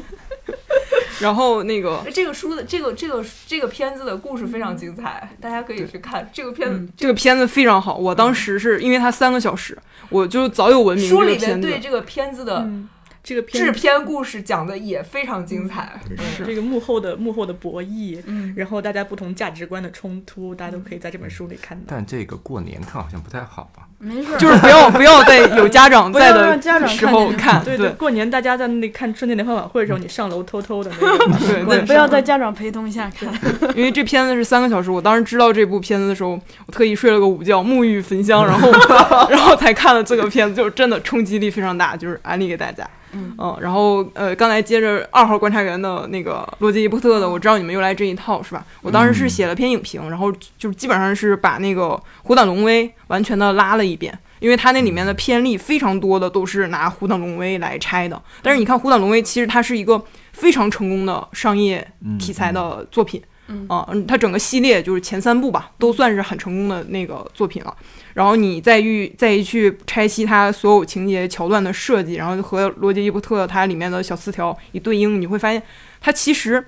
[1.24, 6.88] 然后那个这个书的这个这个这个片子的故事非常精彩，大家可以去看这个片子。
[6.98, 9.78] 这个片子非常好，我当时是因为它三个小时，
[10.10, 11.60] 我就早有闻名书里面。
[11.62, 12.90] 对这个片子的嗯
[13.24, 15.98] 这个制片故事讲的也非常精彩。
[16.36, 21.86] 是这个幕后的幕后的博弈，嗯然后大家不同价值观的冲突，大家都可以在这本书里看到。
[21.88, 23.88] 但这个过年看好像不太好吧？
[24.04, 31.26] 没事，就是不要不要在有家长在的时候看看，对对过年大家在那里看春节联欢晚会的时候，你上楼偷偷的那个
[31.66, 33.34] 对不要在家长陪同下看。
[33.76, 36.32] 因为这片子是三个小时，我当时知道这部片子的时候，
[36.66, 38.70] 我特意睡了个午觉，沐浴焚香，然后
[39.32, 42.86] 然后才看了这个片子，就是真的冲击力非常大，就是安利给大家。
[43.14, 48.66] 嗯然后呃，刚才接着二号观察员的那个罗杰伊波特的，我知道你们又来这一套是吧？
[48.82, 51.82] 我当时是写了篇影评，然后就基本上是把那个
[52.24, 58.22] 《虎胆龙威》完全的拉了一遍，因为它那里面的偏例非常多的都是拿《虎胆龙威》来拆的。
[58.42, 61.88] 但是你看《虎胆龙威》，其实它是一个非常成功的商业
[62.20, 63.22] 题材的作品。
[63.22, 63.28] 嗯
[63.68, 67.76] 啊，嗯，它整个系列就是前三部吧，都算是很成功的那个作品了。
[68.14, 75.62] 然后你再遇再一去拆析它所有情节桥段的设计，然后和罗杰伊伯特它里面的小词条一对应，你会发现
[76.00, 76.64] 它其实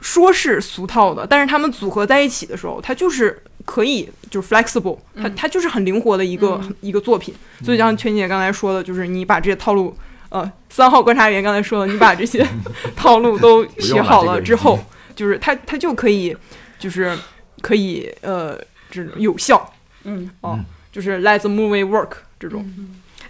[0.00, 7.32] 说是俗套的，但是他们组合在一起的时候，它就是可以就是 flexible，它它就是很灵活的一个、一个作品。
[7.62, 9.94] 所以像圈姐刚才说的，就是你把这些套路，
[10.30, 12.44] 呃，三号观察员刚才说的，你把这些
[12.96, 14.80] 套路都写好了之后，
[15.20, 16.34] 就是它它就可以
[16.78, 17.14] 就是
[17.60, 18.58] 可以呃
[18.90, 19.70] 这种有效
[20.04, 20.58] 嗯，哦，
[20.90, 22.64] 就是 let the movie work 这种。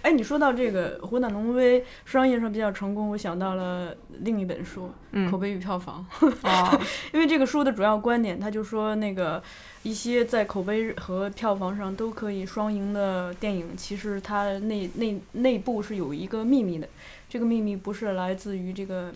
[0.01, 6.05] 哎，你说到这个《虎胆龙威》商业上比较成功，我想到了另一本书《嗯口碑与票房》
[6.47, 6.79] 啊，
[7.11, 9.43] 因为这个书的主要观点，他就说那个
[9.83, 16.87] 一些在口碑和票房上都可以双赢的电影，其实它内内内部是有一个秘密的，
[17.27, 19.13] 这个秘密不是来自于这个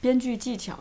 [0.00, 0.78] 编剧技巧，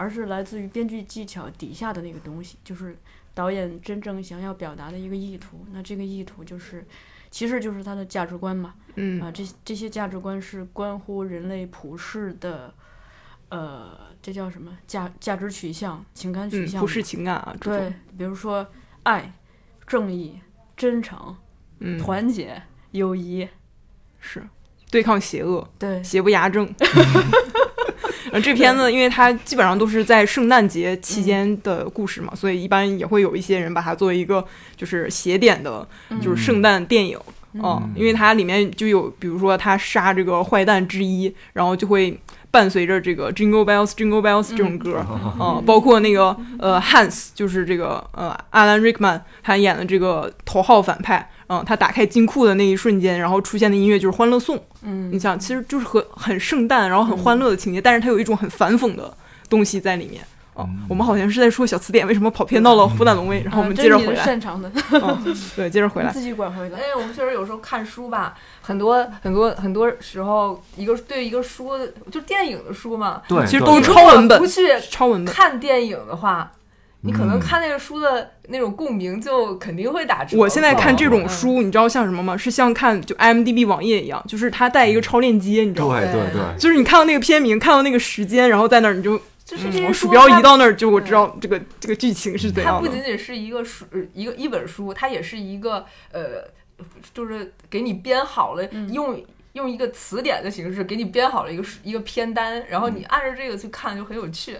[0.00, 2.96] 而是来自于编剧技巧底下的那个东西，就是
[3.34, 5.62] 导演真正想要表达的一个意图。
[5.72, 6.82] 那这个意图就是，
[7.30, 8.72] 其实就是他的价值观嘛。
[8.94, 12.72] 嗯啊，这这些价值观是关乎人类普世的，
[13.50, 13.90] 呃，
[14.22, 16.80] 这叫什么价价值取向、情感取嗯，向嘛？
[16.80, 18.66] 不是情感啊，对，比如说
[19.02, 19.30] 爱、
[19.86, 20.40] 正义、
[20.78, 21.36] 真诚、
[21.80, 23.46] 嗯，团结、友谊，
[24.18, 24.42] 是
[24.90, 26.66] 对抗邪恶，对，邪不压正。
[28.32, 34.44] 呃，这片子因为它基本上都是在圣诞节期间的故事嘛，所以一般也会有一些人把它作为一个
[34.76, 35.86] 就是写点的，
[36.20, 37.18] 就是圣诞电影。
[37.58, 42.16] 哦、因为它里面就有，比如说他杀这个坏蛋之一，然后就会
[42.48, 59.12] 伴随着这个 Jingle Bells Jingle Bells 这种歌，啊、包括那个呃 Hans，就是这个呃阿兰瑞克曼他演的这个头号反派，嗯、他打开金库的那一瞬间，然后出现的音乐就是《欢乐颂》，嗯你想，其实就是很很圣诞，然后很欢乐的情节，但是它有一种很反讽的
[59.48, 60.22] 东西在里面。
[60.54, 64.24] 哦，我们好像是在说小词典为什么跑偏到了湖南龙威，然后我们接着回来。
[64.24, 65.16] 擅长的，哦，
[65.54, 66.10] 对，接着回来。
[66.14, 66.78] 自己拐回来。
[66.78, 71.70] 哎，我们确实有时候看书吧，很多很多很多时候，一个对一个书，
[72.10, 75.32] 就电影的书嘛，对，其实都是超文本不去超文本。
[75.32, 76.50] 看电影的话，
[77.02, 80.36] 你可能嗯看那个书的那种共鸣就肯定会打折。
[80.36, 82.36] 我现在看这种嗯书，你知道像什么吗？
[82.36, 86.00] 是像看就 IMDB 网页一样，就是它带一个超链接，你知道吗？
[86.00, 92.88] 对对对，就是你看到那个片名，看到那个时间，然后在那儿你就就是这些书嗯我鼠标移到那儿，就我知道这个这个剧情是怎它样的。
[92.88, 96.44] 不仅仅是一个书，呃一个一本书，它也是一个呃，
[97.14, 99.20] 就是给你编好了，嗯用
[99.54, 104.56] 用一个词典的形式给你编好了一个一个片单，然后你按照这个去看就很有趣。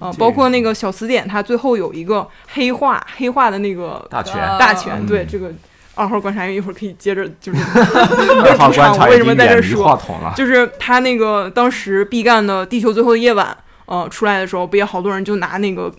[0.00, 5.52] 啊，包括那个小词典，它最后有一个黑化黑化的那个大全啊大全，嗯对这个
[5.94, 7.60] 二号观察员一会儿可以接着就是
[8.44, 10.32] 二号观察为什么在这说话筒了。
[10.36, 13.46] 就是他那个当时毕赣的《地球最后的夜晚》
[13.86, 15.92] 呃出来的时候，不也好多人就拿那个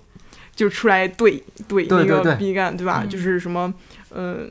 [0.55, 3.01] 就出来怼怼那个毕赣，对吧？
[3.03, 3.73] 嗯就是什么
[4.09, 4.47] 呃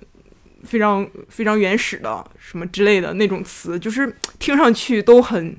[0.64, 5.56] 非常非常原始的什么之类的那种词，就是听上去都很。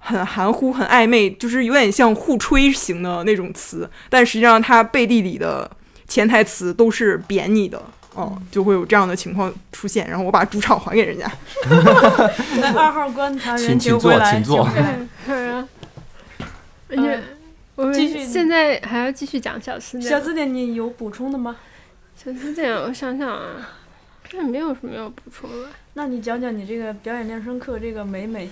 [0.00, 5.68] 很含糊，很暧昧，就是有点像互吹型的那种词，但实际上它背地里的
[6.06, 7.82] 潜台词都是贬你的，
[8.14, 10.08] 哦、就会有这样的情况出现。
[10.08, 11.30] 然后我把主场还给人家，
[12.62, 14.64] 来，二号观察员，请请坐请回来，请坐
[15.26, 15.66] 而
[16.88, 17.22] 呃且
[17.74, 20.08] 我们继续现在还要继续讲小词典。
[20.08, 21.56] 小字典，你有补充的吗？
[22.16, 23.68] 小词典，我想想啊，
[24.28, 25.68] 这没有什么要补充的。
[25.94, 28.48] 那你讲讲你这个表演练声课这个美美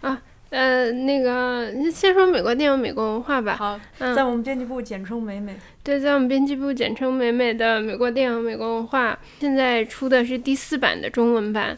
[0.00, 0.20] 啊。
[0.48, 3.56] 呃，那个，先说美国电影、美国文化吧。
[3.56, 5.56] 好，嗯，在我们编辑部简称美美。
[5.82, 11.76] 对，在我们编辑部简称美美的美国电影、美国文化，现在出的是第四版的中文版。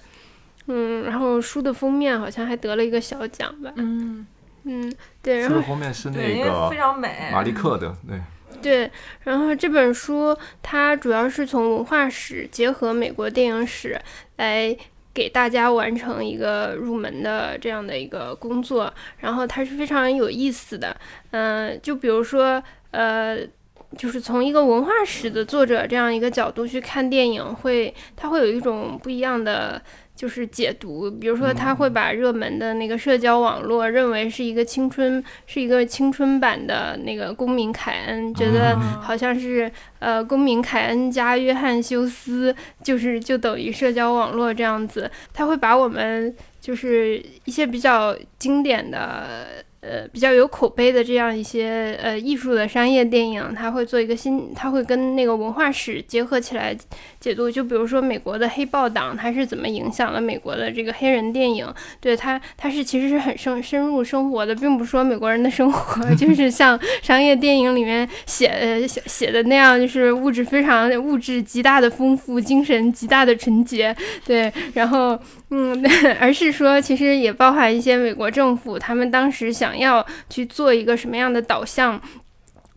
[0.66, 3.72] 嗯，然后书的封面好像还得了一个小奖吧。
[3.76, 4.26] 嗯，
[4.64, 4.92] 嗯，
[5.22, 7.30] 对，然书后的封面是对，那因为非个常美。
[7.32, 8.20] 马利克的，对，
[8.60, 8.90] 对，
[9.24, 14.00] 然后这本书它主要是从文化史结合美国电影史
[14.36, 14.76] 来
[15.14, 20.96] 给大家完成一个入门的这样的一个工作，然后它是非常有意思的。
[21.30, 23.38] 嗯、就比如说，呃。
[23.96, 29.80] 就是从一个文化史的作者这样一个角度去看电影，会它会有一种不一样的
[30.18, 31.08] 就是解读。
[31.08, 42.52] 比如说，他会把热门的那个社交网络认为是一个青春，是一个青春版的那个公民凯恩，觉得好像是呃公民凯恩加约翰休斯，
[42.82, 45.08] 就是就等于社交网络这样子。
[45.32, 49.64] 他会把我们就是一些比较经典的。
[49.80, 56.76] 呃，比较有口碑的这样一些呃艺术的商业电影，它会做一个新，它会跟那个文化史结合起来
[57.20, 57.48] 解读。
[57.50, 61.72] 就比如说美国的黑豹党，它是怎么影响了美国的这个黑人电影？
[62.00, 73.94] 对它，它是其实是很深深入生活的，并不是说美国人的生活 就是像商业电影里面写呃写写的那样，就是物质非常物质极大的丰富，精神极大的纯洁。
[74.26, 75.16] 对，然后
[75.50, 75.84] 嗯，
[76.18, 82.00] 而是说其实也包含一些美国政府他们当时想想要去做一个什么样的导向。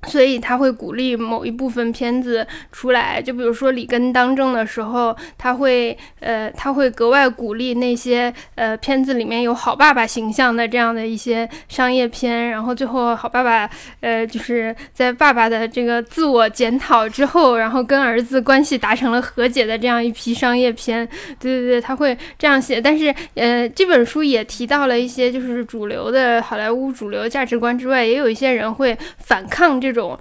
[0.08, 21.08] 所以他会鼓励某一部分片子出来，就比如说里根当政的时候，他会呃他会格外鼓励那些呃片子里面有好爸爸形象的这样的一些商业片，然后最后好爸爸呃就是在爸爸的这个自我检讨之后，然后跟儿子关系达成了和解的这样一批商业片，
[21.40, 22.82] 对对对，他会这样写。
[22.82, 30.18] 但是呃这本书也提到了一些就是主流的好莱坞主流价值观之外，也有一些人会反抗这这种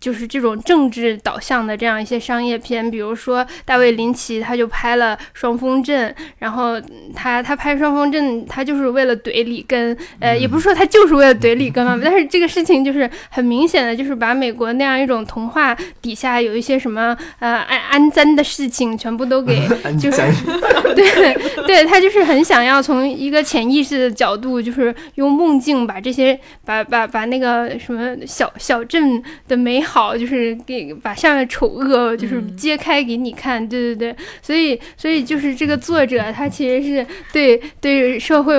[0.00, 6.80] 就是这种政治导向的这样一些商业片，比如说大卫林奇，他就拍了《双峰镇》，然后
[7.14, 19.68] 他他拍《双峰镇》，他就是为了怼里根，呃，也不是说他就是为了怼里根嘛，但是这个事情就是很明显的，就是把美国那样一种童话底下有一些什么呃安安簪的事情，全部都给
[20.00, 20.22] 就是
[20.96, 21.34] 对
[21.66, 38.54] 对，他就是很想要从一个潜意识的角度，就是用梦境把这些把把把那个什么小小镇的美好，就是给把下面丑恶就是揭开给你看，对对对，所以所以就是这个作者他其实是对对社会。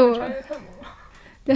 [1.44, 1.56] 对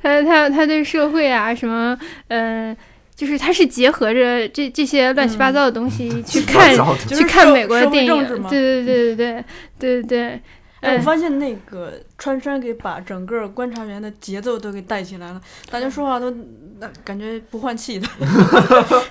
[0.00, 1.98] 他他他对社会啊什么，
[2.28, 2.74] 嗯、
[3.16, 6.72] 就是他是结合着这这些乱七八糟的东西去看、
[7.08, 9.44] 去看美国的电影对对对对
[9.80, 10.40] 对对对，
[10.80, 16.30] 哎，我嗯发现那个川山给把整个观察员的节奏都给带起来了，大家说话都
[16.78, 18.06] 那感觉不换气的。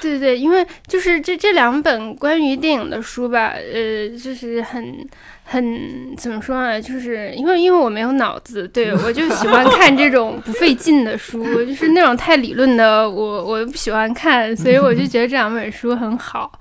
[0.00, 5.06] 对对，因为就是这这两本关于电影的书吧，呃，就是很
[5.52, 16.56] 很怎么说啊，就是因为因为我没有脑子，对我就喜欢看这种不费劲的书， 就是那种太理论的，我我不喜欢看，所以我就觉得这两本书很好。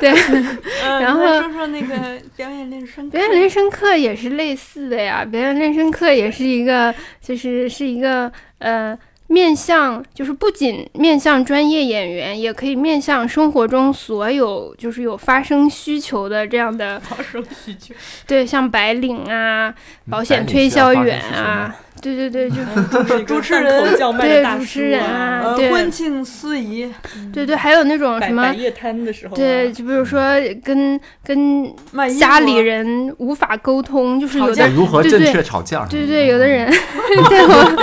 [0.00, 0.08] 对
[1.02, 1.96] 然后说说那个
[2.36, 8.96] 表演练声课，表演练声课也是类似的呀，表演练声课也是一个，就是是一个呃。
[9.28, 17.94] 面向就是不仅面向专业演员，也可以面向生活中所有就是有发声需求的这样的，发声需求，
[18.26, 19.72] 对，像白领啊、
[20.10, 22.56] 保险推销员啊，对对对，就
[23.16, 23.96] 是 主持人。
[23.98, 25.70] 叫卖的大对主持人啊，对。
[25.70, 26.88] 婚庆司仪，
[27.32, 30.20] 对对，还有那种什么夜摊的时候啊，对，就比如说
[30.64, 31.74] 跟跟
[32.18, 35.32] 家里人无法沟通，就是有的如何正对对。
[35.32, 35.86] 确吵架？
[35.90, 36.70] 对对，有的人
[37.28, 37.76] 对我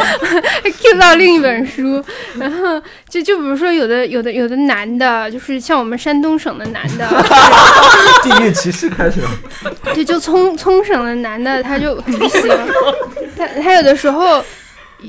[0.64, 2.04] Q 到另一本书，
[2.40, 7.08] 然后就就比如说有的有的有的男的，就是像我们山东省的男的，
[8.24, 9.30] 地域歧视开始了。
[9.94, 12.42] 对，就冲冲省的男的他就很不行，
[13.38, 14.44] 他他有的时候。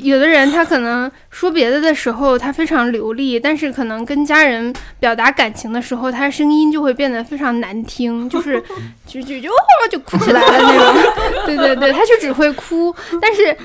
[0.02, 8.60] 有的人他可能说别的的时候他非常流利，但是可能跟家人表达感情的时候，他声音就会变得非常难听，就是
[9.06, 9.54] 就就就哦
[9.88, 11.46] 就哭起来了那种。
[11.46, 13.56] 对对对，他就只会哭，但是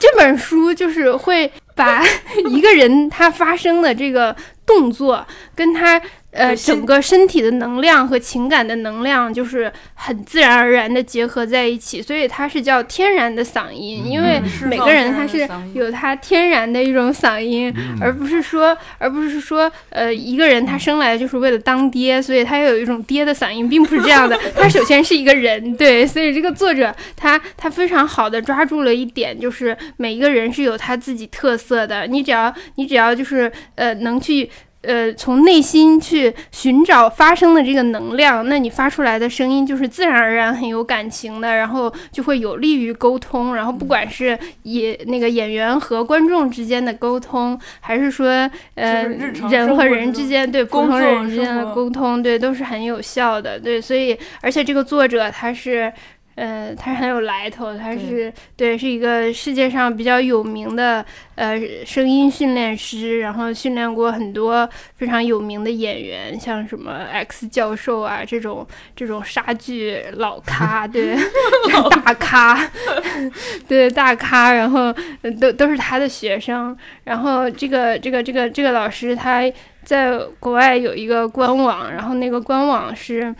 [0.00, 2.02] 这本书就是会把
[2.48, 4.34] 一个人他发生的这个
[4.64, 5.24] 动作
[5.54, 6.00] 跟他
[6.36, 24.38] 呃整个身体的能量和情感的能量，就是很自然而然的结合在一起，所以它是叫天然的嗓音，因为每个人他是有他天然的一种嗓音，而不是说，而不是说，呃，一个人他生来就是为了当爹，所以他有一种爹的嗓音，并不是这样的。
[24.54, 32.06] 他首先是一个人，对，所以这个作者他他非常好的抓住了一点，就是每一个人是有他自己特色的。
[32.06, 34.48] 你只要你只要就是呃能去。
[34.86, 43.54] 呃，从内心去寻找发声的这个能量，那你发出来的声音就是自然而然很有感情的，然后就会有利于沟通。
[43.54, 49.02] 然后不管是演那个演员和观众之间的沟通，还是说呃
[49.50, 53.58] 人和人之间对普通工作人之间的沟通，对都是很有效的。
[53.58, 55.92] 对，所以而且这个作者他是。
[56.36, 71.16] 呃，他是很有来头，他是对是一个世界上比较有名的呃声音训练师，然后训练过很多非常有名的演员，像什么 X 教授啊这种这种杀剧老咖，对
[72.04, 72.70] 大咖，
[73.66, 79.40] 对大咖，然后呃都都是他的学生，然后这个这个这个这个老师他
[79.82, 83.34] 在国外有一个官网，然后那个官网是。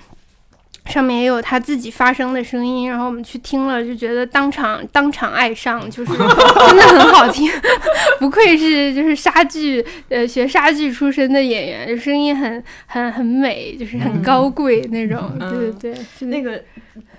[0.86, 7.50] 上面也有他自己发声的声音，然后我们去听了，就觉得当场当场爱上，就是真的很好听，
[8.18, 16.62] 不愧是就是杀剧呃学杀剧出身的演员，声音很很很美，就是很高贵那种，嗯对对那个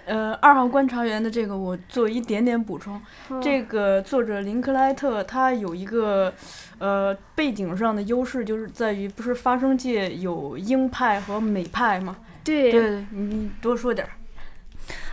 [0.06, 2.96] 呃，二号观察员的这个我做一点点补充。
[3.28, 6.34] 哦这个作者林克莱特他有一个
[6.80, 12.16] 呃背景上的优势，就是在于不是发声界有鹰派和美派吗？
[12.48, 14.14] 对对对，你你多说点儿。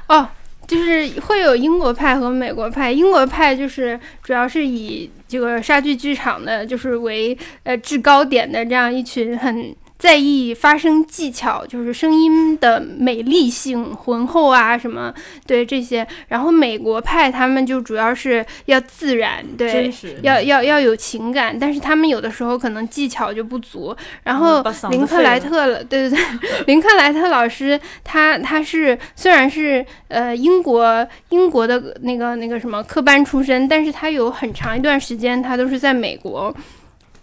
[0.06, 0.28] 哦，
[0.66, 2.92] 就是会有英国派和美国派。
[2.92, 9.74] 英国派就是主要是以这个杀剧剧场的，就是为呃制高点的这样一群很
[10.04, 15.10] 在意发声技巧，就是声音的美丽性、浑厚啊什么，
[15.46, 16.06] 对这些。
[16.28, 19.90] 然后美国派他们就主要是要自然，对
[20.20, 23.96] 要要要有情感，但是他们有的时候可能技巧就不足。
[24.24, 26.20] 然后林克莱特了，对对对，
[26.68, 36.54] 林克莱特老师他他是虽然是呃英国英国的那个那个什么科班出身，但是他有很长一段时间他都是在美国。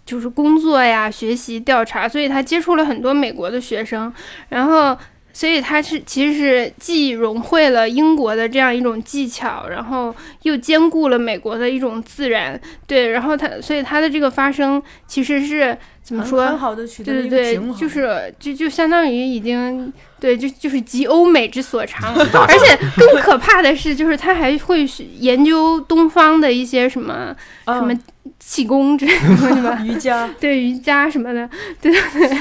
[0.04, 4.12] 就是工作呀、学习、调查，所以他接触了很多美国的学生，
[4.48, 4.96] 然后，
[5.32, 16.46] 所以他是其实是既融汇了英国的这样一种技巧，然后又兼顾了美国的一种自然，对，然后他，所以他的这个发声其实是怎么说？
[16.46, 17.80] 很好的取得对对对，一个平衡。
[17.80, 19.90] 就是就就相当于已经
[20.20, 24.86] 对，就就是集欧美之所长，而且更可怕的是，就是他还会
[25.18, 27.34] 研究东方的一些什么
[27.66, 27.96] 什么
[28.44, 31.48] 气功之类的东西吧， 瑜伽，对瑜伽什么的，
[31.80, 32.38] 对对对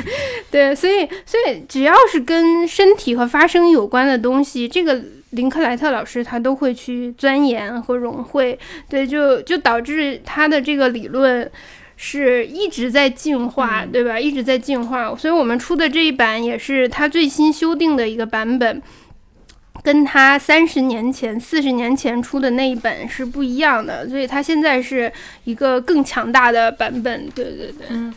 [0.50, 11.50] 对，所以所以只要是跟身体和发声有关的东西，这个林克莱特老师他都会去钻研和融会，对，就就导致他的这个理论
[11.96, 14.20] 是一直在进化，对吧？
[14.20, 18.82] 一直在进化，所以我们出的这一版也是他最新修订的一个版本。
[19.84, 25.12] 跟他三十年前、四十年前出的那一本是不一样的，所以他现在是
[25.46, 27.28] 一个更强大的版本。
[27.32, 28.14] 对对对，嗯，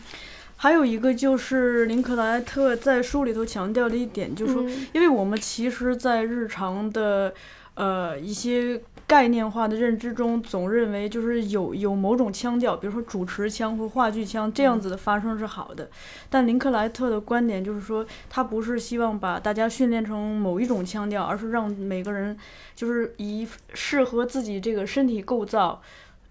[0.57, 7.33] 还有一个就是林克莱特在书里头强调的一点，就是说，嗯因为我们其实，在日常的
[7.73, 15.89] 呃一些概念化的认知中，总认为就是有有某种腔调，比如说主持腔或话剧腔这样子的发声是好的。
[16.29, 22.35] 但林克莱特的观点就是说，他不是希望把大家训练成某一种腔调，而是让每个人
[22.75, 25.81] 就是以适合自己这个身体构造。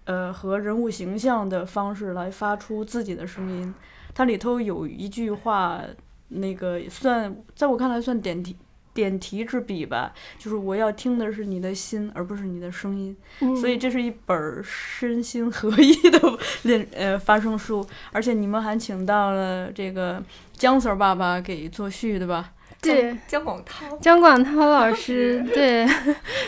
[0.07, 3.73] 呃，和人物形象的方式来发出自己的声音。
[4.13, 5.81] 它里头有一句话，
[6.27, 8.55] 那个算在我看来算点题
[8.95, 13.15] 点题之笔吧，就是我要听的是你的心，而不是你的声音。
[13.41, 16.19] 嗯所以这是一本身心合一的
[16.63, 20.23] 练呃发声书，而且你们还请到了这个
[20.53, 22.51] 姜 Sir 爸爸给作序，对吧？
[22.81, 25.87] 对姜广涛，姜广涛老师，对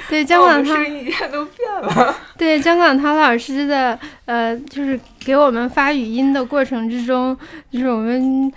[0.07, 2.15] 对姜广涛， 声音一下都变了。
[2.37, 7.35] 对姜广涛老师的呃，就是给我们发语音的过程之中，
[7.71, 8.51] 就是我们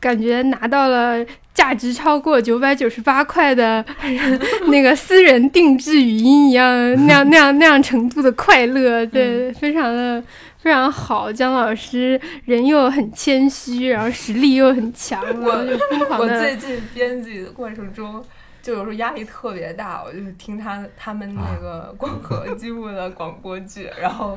[0.00, 1.24] 感觉拿到了
[1.54, 3.84] 价值超过九百九十八块的
[4.68, 6.72] 那个私人定制语音一样
[7.06, 10.22] 那样那样那样程度的快乐，对，非常的。
[10.60, 18.22] 非常好，姜老师人又很谦虚，然后实力又很强，我就疯狂我的最近编辑的过程中，
[18.60, 24.36] 就有时候压力特别大，我就是听他他们那个光合机务的广播剧，然后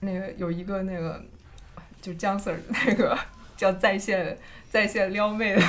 [0.00, 1.20] 那个有一个那个
[2.02, 2.54] 就姜 Sir
[2.86, 3.18] 那个
[3.56, 4.36] 叫在线
[4.70, 5.54] 在线撩妹。
[5.54, 5.62] 的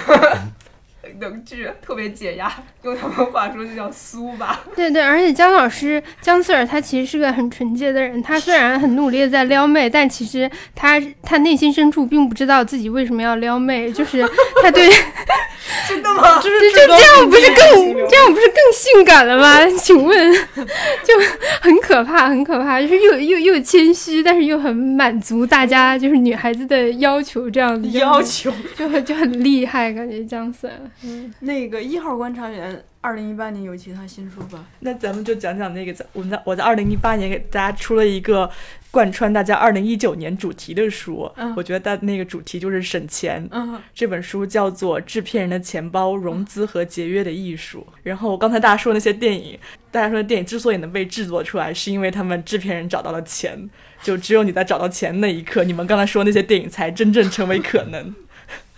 [1.20, 2.52] 的剧，特别解压，
[2.84, 4.64] 用他们话说就叫苏吧。
[4.76, 14.22] 对对，而且姜老师姜 Sir 他其实是个很纯洁的人，他虽然很努力的在撩妹，但其实他他内心深处并不知道自己为什么要撩妹，就是
[14.62, 14.90] 他对
[15.88, 16.40] 真的吗？
[16.42, 19.66] 就是就这样不是更这样不是更性感了吗？
[19.80, 21.14] 请问，就
[21.62, 30.72] 很可怕，很可怕，就是又又又谦虚，但是又很满足大家就是女孩子的要求，这样子要求就很就很厉害，感觉姜 Sir。
[31.04, 34.66] 嗯，那个一号观察员，二零一八年有其他新书吧？
[34.80, 38.50] 那咱们就讲讲那个，在我们在我在二零一八年给大家出了一个
[38.90, 43.48] 贯穿大家二零一九年主题的书，嗯我觉得大那个主题就是省钱。
[43.52, 47.86] 嗯，这本书叫做《制片人的钱包：融资和节约的艺术》。
[48.04, 49.58] 然后刚才大家说那些电影，
[49.92, 53.70] 大家说电影之所以能被制作出来，是因为他们制片人找到了钱。
[54.02, 58.16] 就只有你在找到钱那一刻，你们刚才说那些电影才真正成为可能。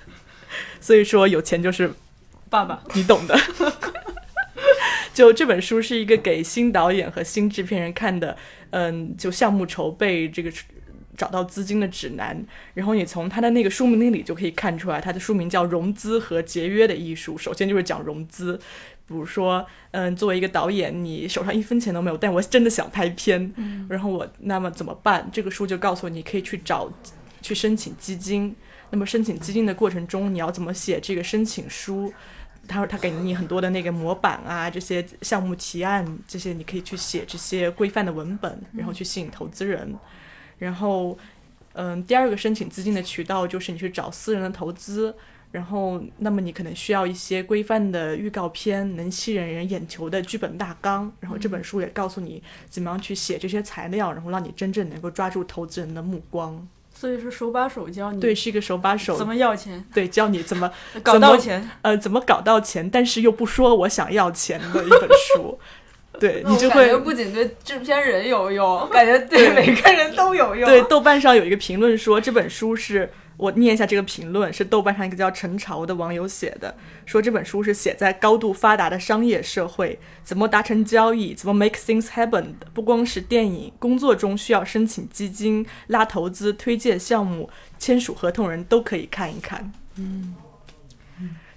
[0.79, 1.91] 所以说，有钱就是
[2.49, 3.37] 爸爸，你懂的。
[5.13, 8.37] 就这本书是一个给新导演和新制片人看的，
[8.69, 10.49] 嗯，就项目筹备这个
[11.17, 12.41] 找到资金的指南。
[12.73, 17.35] 然后你从他的那个书名里就可以看出来，他的书名叫《融资和节约的艺术》。
[17.37, 18.57] 首先就是讲融资，
[19.07, 25.29] 比如说，嗯，作为一个导演，你手上一分钱都没有，但我真的想拍片，嗯然后我那么怎么办？
[25.33, 26.89] 这个书就告诉你可以去找
[27.41, 28.55] 去申请基金。
[28.91, 32.11] 那么申请基金的过程中，你要怎么写这个申请书？
[32.69, 39.93] 他说他给你很多的那个模板啊，这些项目提案，这些你可以去写这些规范的文本，然后去吸引投资人。
[40.59, 41.17] 然后，
[41.73, 45.15] 嗯，第二个申请资金的渠道就是你去找私人的投资。
[45.51, 51.11] 然后，那么你可能需要一些规范的预告片，能吸引人眼球的剧本大纲。
[51.19, 56.67] 然后这本书也告诉你怎么样去写这些材料，然后让你真正能够抓住投资人的目光。
[56.99, 60.69] 所以是手把手教你对，是一个手把手怎么要钱，对教你怎么
[61.01, 61.69] 搞到钱。
[61.81, 65.57] 呃，怎么搞到钱，但是又不说我想要钱的一本书。
[66.19, 70.69] 对你就会感觉不仅对制片人有用，感觉对每个人都有用。
[70.69, 73.09] 对豆瓣上有一个评论说这本书是
[73.39, 76.75] 我念一下这个评论，是豆瓣上一个叫陈朝的网友写的，
[77.05, 89.71] 说这本书是写在高度发达的商业社会，怎么达成交易，怎么 make things happen 的，不光是电影，工作中需要申请基金、拉投资、推荐项目、签署合同人都可以看一看。
[89.95, 90.35] 嗯。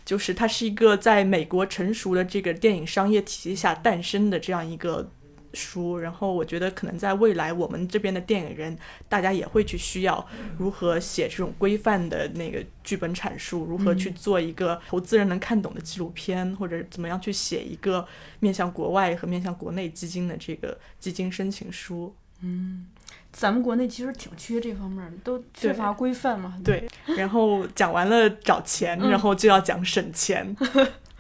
[0.05, 5.09] 就是它是一个在美国成熟的这个电影商业体系下诞生的这样一个
[5.55, 8.77] 书，然后我觉得可能在未来我们这边的电影人，
[9.09, 10.27] 大家也会去需要
[10.59, 18.07] 如何写这种规范的那个剧本阐述，如何去做一个投资人能看懂的纪录片，或者怎么样去写一个
[18.41, 22.15] 面向国外和面向国内基金的这个基金申请书。
[22.41, 22.87] 嗯
[23.31, 26.55] 咱们国内其实挺缺这方面的，都缺乏规范嘛。
[26.63, 26.87] 对，
[27.17, 30.55] 然后讲完了找钱，然后就要讲省钱。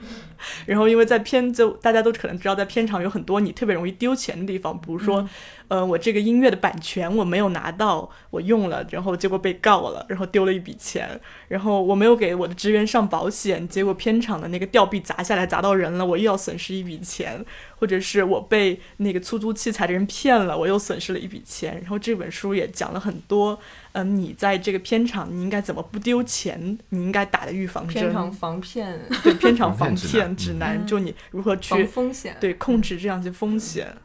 [0.66, 5.28] 然后因为在片就大家都可能知道，在片场有很多你特别容易丢钱的地方，比如说，
[5.72, 11.18] 呃，我这个音乐的版权我没有拿到，我用了，然后结果被告了，然后丢了一笔钱，
[11.48, 17.42] 然后我没有给我的职员上保险，结果片场的那个吊臂砸下来砸到人了，我又要损失一笔钱，
[17.78, 21.80] 或者是我被那个出租器材的人骗了，我又损失了一笔钱。
[21.80, 23.58] 然后这本书也讲了很多，
[23.92, 32.36] 嗯，你在这个片场你应该怎么不丢钱，你应该打的预防针，片场防骗，对片场防防骗指南，就你如何去风险。
[32.38, 33.88] 对控制这样一些风险。
[33.88, 34.01] 嗯，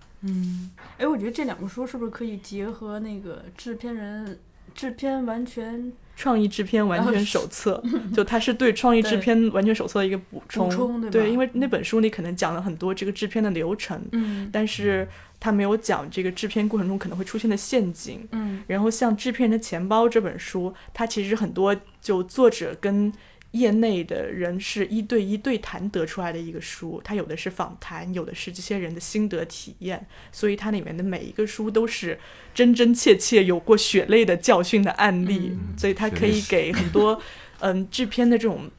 [0.97, 4.39] 哎，我觉得这两个书是不是可以结合那个制片人
[4.73, 7.81] 制片完全创意制片完全手册，
[8.13, 10.67] 就它是对创意制片完全手册的一个补充。
[10.67, 15.07] 补充对吧因为那本书里可能讲了很多这个制片的流程，嗯但是
[15.39, 18.27] 它没有讲这个制片过程中可能会出现的陷阱。
[18.31, 23.13] 嗯然后像《制片人的钱包》这本书，它其实很多就作者跟
[23.51, 32.19] 业内的人是一对一对谈得出来的一个书，它有的是访谈，有的是这些人的心得体验，所以它里面的每一个书都是
[32.53, 37.21] 真真切切有过血泪的教训的案例，嗯所以它可以给很多
[37.59, 38.69] 嗯制片的这种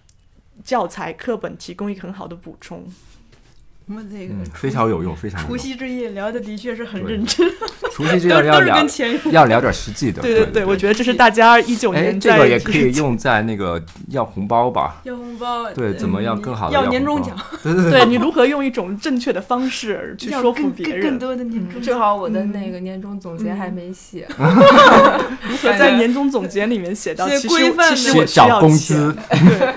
[0.62, 2.86] 教材课本提供一个很好的补充。
[3.88, 5.56] 我们这个嗯，非常有用，非常有除。
[5.56, 7.50] 夕之夜聊的的确是很认真，
[7.90, 10.20] 除夕之夜要聊跟钱要聊点实际的。
[10.20, 15.00] 对对对，我觉得这是大家一九哎，年在这个也可以用在那个要红包吧？
[15.04, 18.04] 要红包，对，怎么样更好的要年终奖，对对对。
[18.04, 21.82] 你如何用一种正确的方式去说服别人，更更多的年终奖。
[21.82, 28.60] 正好我的那个年终总结还没写， 如何在年终总结里面写到，写其实规范的其实我需要钱？
[28.60, 29.74] 工资，对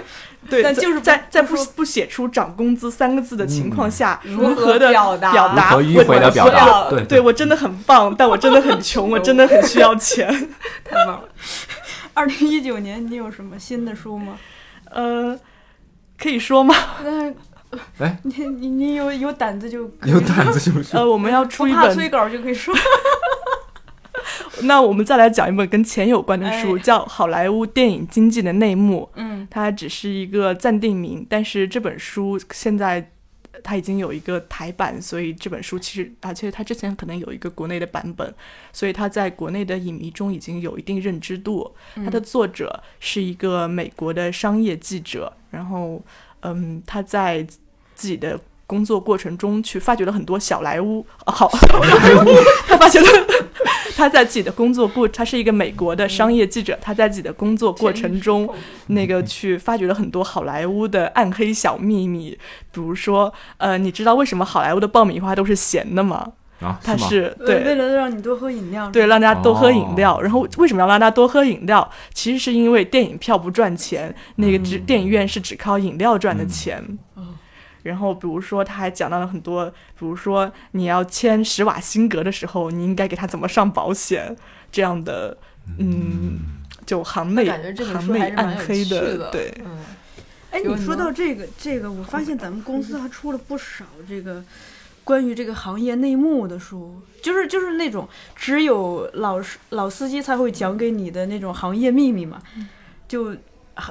[0.51, 10.27] 对，但就是在在不不写出涨工资三个字的情况下，嗯如何的表达表达如何迂回地我表达对对我真的很棒，但我真的很穷，我真的很需要钱。
[10.83, 11.23] 太棒了。
[12.13, 14.37] 二零一九年你有什么新的书吗？
[14.91, 15.39] 呃，
[16.19, 16.75] 可以说吗？
[18.23, 22.75] 你你你有有胆子就可以有胆子就是呃，我们要出不一怕催，稿就可以说。
[24.63, 29.09] 那我们再来讲一本跟钱有关的书，哎叫《好莱坞电影经济的内幕》。
[29.15, 33.11] 嗯它只是一个暂定名，但是这本书现在
[33.63, 38.33] 它已经有一个台版，所以这本书其实，而且它之前可能有一个国内的版本，
[38.71, 41.75] 所以它在国内的影迷中已经有一定认知度。
[41.95, 46.01] 它的作者是一个美国的商业记者，然后，
[46.41, 48.39] 嗯，他在自己的
[48.71, 51.49] 工作过程中去发掘了很多小莱坞，啊、 好，
[52.65, 53.07] 他发掘了。
[53.97, 58.49] 他在自己的工作过，他是一个美国的商业记者，他在自己的工作过程中，
[58.87, 62.31] 那个去发掘了很多好莱坞的暗黑小秘密，
[62.71, 66.31] 比如说，呃，你知道为什么好莱坞的爆米花都是咸的吗？
[66.61, 66.95] 啊，他？
[66.95, 67.75] 是对为。
[67.75, 68.89] 了让你多喝饮料。
[68.89, 70.17] 对，让大家多喝饮料。
[70.17, 71.87] 哦然后为什么要让大家多喝饮料？
[72.13, 76.81] 其实是因为电影票不赚钱，那个只、电影院是只靠饮料赚的钱。
[77.83, 84.35] 然后比如说，他还讲到了很多，比如说你要签施瓦辛格的时候，你应该给他怎么上保险
[84.71, 85.37] 这样的，
[85.77, 86.39] 嗯，
[86.85, 89.53] 就行内行内暗黑的对。
[89.65, 89.79] 嗯，
[90.51, 94.43] 哎，你说到这个这个，我发现咱们公司还出了不少这个
[95.03, 102.41] 关于这个行业内幕的书，就是就是那种只有老师老司机才会讲给你的那种行业秘密嘛，
[103.07, 103.35] 就。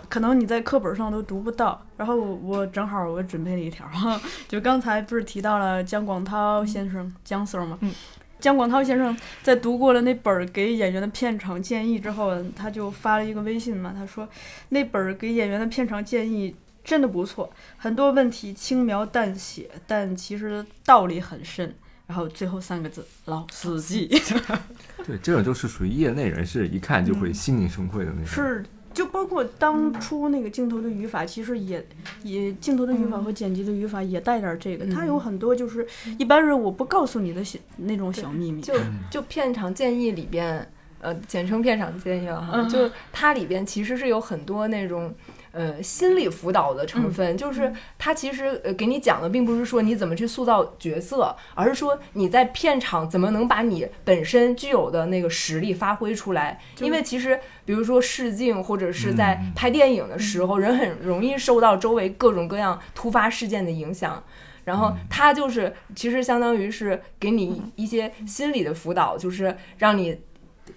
[0.09, 7.79] 可能你在课本上都读不到，然后我我正好我准备了一条哈， 就刚才不是提到了姜广涛先生姜 Sir 吗？
[7.81, 7.93] 嗯
[8.39, 14.27] 姜广涛先生在读过了那本儿给演员的片场建议之后，他就发了一个微信嘛，他说
[14.71, 21.75] 那本儿给演员的片场建议真的不错，很多问题轻描淡写，但其实道理很深。
[22.07, 24.09] 然后最后三个字老司机
[25.07, 28.27] 对，这种就是属于业内人士，一看就会心领神会的那种。
[28.27, 28.65] 是。
[28.93, 31.85] 就包括当初那个镜头的语法，其实也
[32.23, 35.87] 也镜头的语法和剪辑的语法也带点儿这个，它有很多就是
[36.19, 38.61] 一般人我不告诉你的小那种小秘密。
[38.61, 38.75] 就
[39.11, 40.67] 就片场建议里边，
[41.01, 45.15] 呃，简称片场建议了哈，嗯就它里边其实是有很多那种。
[45.53, 56.61] 呃，心理辅导的成分，就是它其实呃给你讲的，并不是说你怎么去塑造角色，而是说你在片场怎么能把你本身具有的那个实力发挥出来。
[56.79, 64.23] 因为其实，比如说试镜或者是在拍电影的时候，人很容易受到周围各种各样突发事件的影响。
[64.63, 70.21] 然后他就是，其实相当于是给你一些心理的辅导，就是让你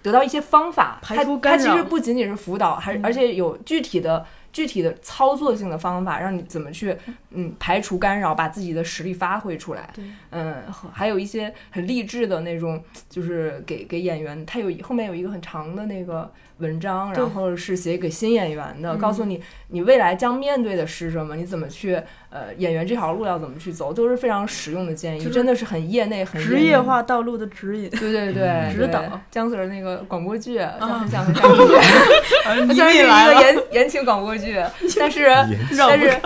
[0.02, 0.98] 得到一些方法。
[1.02, 6.96] 排他除干扰他其实不仅仅是辅导，还而且有具体的具体的操作性的方法，让你怎么去
[7.30, 9.90] 嗯排除干扰，把自己的实力发挥出来。
[9.92, 12.80] 对，嗯，还有一些很励志的那种，
[13.10, 18.98] 就是给给演员，他有后面有一个很长的那个文章，然后是写给新演员的，嗯。
[18.98, 22.00] 告诉你你未来将面对的是什么，你怎么去
[22.30, 27.90] 呃演员这条路要怎么去走，都是非常实用的建议，就真的是很业内很职业化道路的指引。
[27.90, 29.02] 对对对，指导。
[29.30, 30.78] 姜 Sir 那个广播剧，啊。
[30.80, 31.78] 很想很想理解，
[32.44, 33.34] 它 你 虽然是一也来了。
[33.34, 34.62] 个言言情广播剧，
[34.98, 35.26] 但是
[35.76, 36.20] 但是。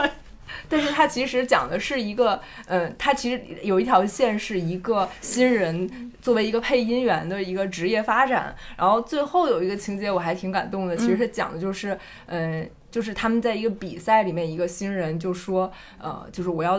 [0.68, 16.74] 但是它其实讲的是一个，嗯，它其实有一条线是一个新人作为一个配音员的一个职业发展，然后最后有一个情节我还挺感动的，其实是讲的就是，嗯，就是他们在一个比赛里面，一个新人就说，呃，就是我要，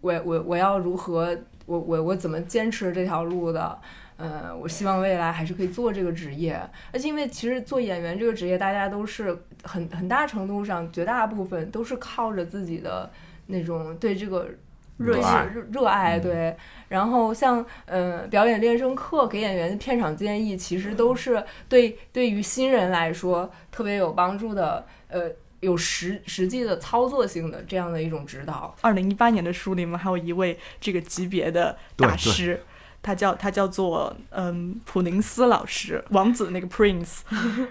[0.00, 3.78] 我我我要如何，我我我怎么坚持这条路的。
[4.22, 6.60] 嗯，我希望未来还是可以做这个职业，
[6.92, 13.10] 而且因为其实做演员这个职业，大家都是很很大程度上，绝大部分都是靠着自己的
[13.46, 14.48] 那种对这个
[14.96, 16.56] 热热爱热热爱，嗯对。
[16.88, 25.30] 然后像呃表演练声课给演员的片场建议，其实都是对对于新人来说特别有帮助的，呃，
[25.60, 28.74] 有实实际的操作性的这样的一种指导。
[28.80, 32.62] 二零一八年的书里面还有一位这个级别的大师，
[33.02, 37.20] 他叫他叫做嗯普宁斯老师，王子那个 Prince，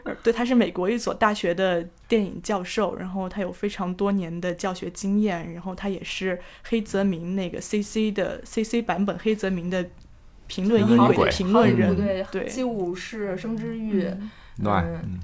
[0.04, 9.86] 呃 对，他是美国一所大学的电影教授，然后他有非常多年的教学经验，然后他也是黑泽明那个 CC 的 CC 版本黑泽明的
[10.48, 12.26] 评论音轨的评论人，对。
[12.32, 12.46] 对。
[12.46, 14.04] 击舞是生之欲，
[14.64, 15.02] 乱，嗯。
[15.04, 15.20] 嗯，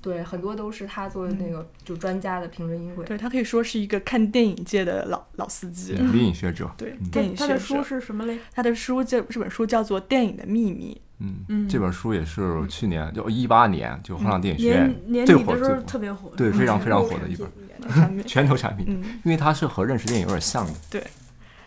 [0.00, 3.04] 对，很多都是他作为那个就专家的评论音轨。
[3.04, 5.94] 对他可以说是一个看电影界的老老司机。
[5.94, 8.38] 对电影学者，对，嗯电影他的书是什么嘞？
[8.52, 18.24] 他的书这这本书叫做《电影的秘密嗯，嗯这本书也是去年就一八年就后浪电影学院年底的时候火最火特别火，对，嗯非常非常火的一本的产品》。
[18.56, 21.02] 产品，嗯，因为它是和认识电影有点像的，对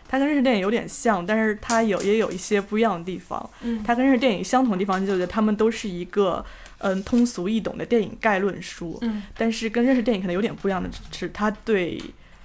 [0.08, 3.50] 它跟日式电影有点像，但是它有也有一些不一样的地方。
[3.62, 6.44] 嗯它跟日式电影相同的地方就是它们都是一个
[6.82, 12.00] 嗯通俗易懂的电影概论书，嗯但是跟认识电影可能有点不一样的是，他对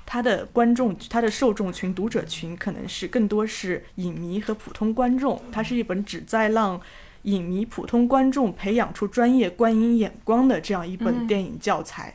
[0.06, 5.42] 他的观众、他的受众群、读者群可能是更多是影迷和普通观众。
[5.52, 6.80] 它是一本旨在让
[7.24, 12.14] 影迷、普通观众培养出专业观影眼光的这样一本嗯电影教材。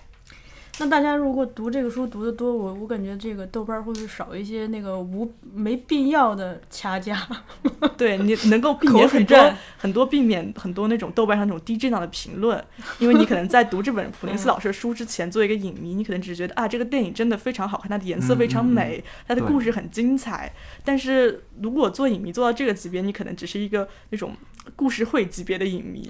[0.79, 7.29] 那大家如果读这个书读的多，我我感觉这个豆瓣儿会不会少一些那个无没必要的掐架？
[7.97, 12.63] 对你能够避免很多很多避免很多那种豆瓣上那种低质量的评论，
[12.99, 20.53] 因为你可能在读这本普林斯老师的书之前，作为一个影迷，你可能只是觉得啊这个电影真的非常好看，它的颜色非常美，它的故事很精彩。
[20.85, 24.35] 但是如果做影迷做到这个级别，你可能只是一个那种
[24.77, 26.09] 故事会级别的影迷。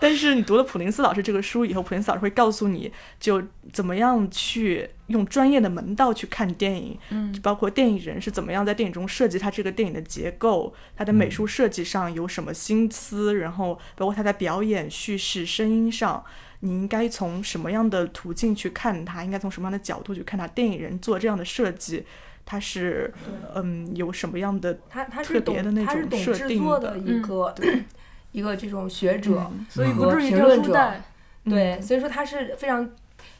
[0.00, 3.42] 但是你读了普林斯老师这个书以后，普林斯老师会告诉你就
[3.72, 16.22] 怎么样去用专业的门道去看电影，嗯包括电影人是怎么样在电影中设计他这个电影的结构，他的美术设计上有什么心思，然后包括他在表演、叙事、声音上，
[16.60, 20.46] 你应该从什么样的途径去看它，应该从什么样的角度去看它。
[20.48, 22.04] 电影人做这样的设计，
[22.46, 23.12] 他是
[23.54, 27.54] 嗯有什么样的他他是特别的懂，那种他是懂设定制作的的一个、
[28.32, 30.66] 一个这种学者，嗯所以不至于掉评论者。
[30.66, 31.02] 书袋。
[31.44, 32.88] 对，所以说他是非常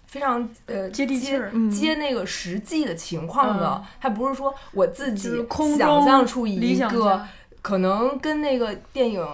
[0.07, 5.30] 非常呃接地气接儿嗯接那个实际的情况的嗯，他不是说我自己
[5.78, 7.26] 想象出一个
[7.62, 9.26] 可能跟那个电影。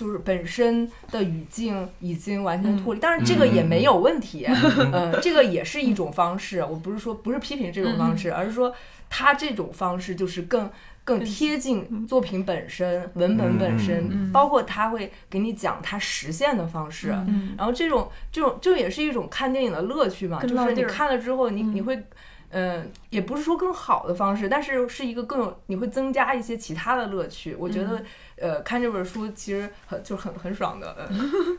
[0.00, 4.46] 就是本身的语境已经完全脱离，但是这个也没有问题，
[4.94, 6.60] 嗯，这个也是一种方式。
[6.60, 8.74] 我不是说不是批评这种方式，而是说
[9.10, 10.70] 他这种方式就是更
[11.04, 17.10] 更贴近作品本身、文本本身，嗯包括他会给你讲他实现的方式。
[17.28, 22.02] 嗯然后这种这种这也是一种看电影的乐趣嘛，就是你看了之后你，嗯你会，
[22.50, 27.54] 嗯、也不是说更好的方式，但是是一个更有你会增加一些其他的乐趣。
[27.58, 28.02] 我觉得，
[28.36, 31.08] 呃，看这本书其实很就很很爽的。
[31.10, 31.58] 嗯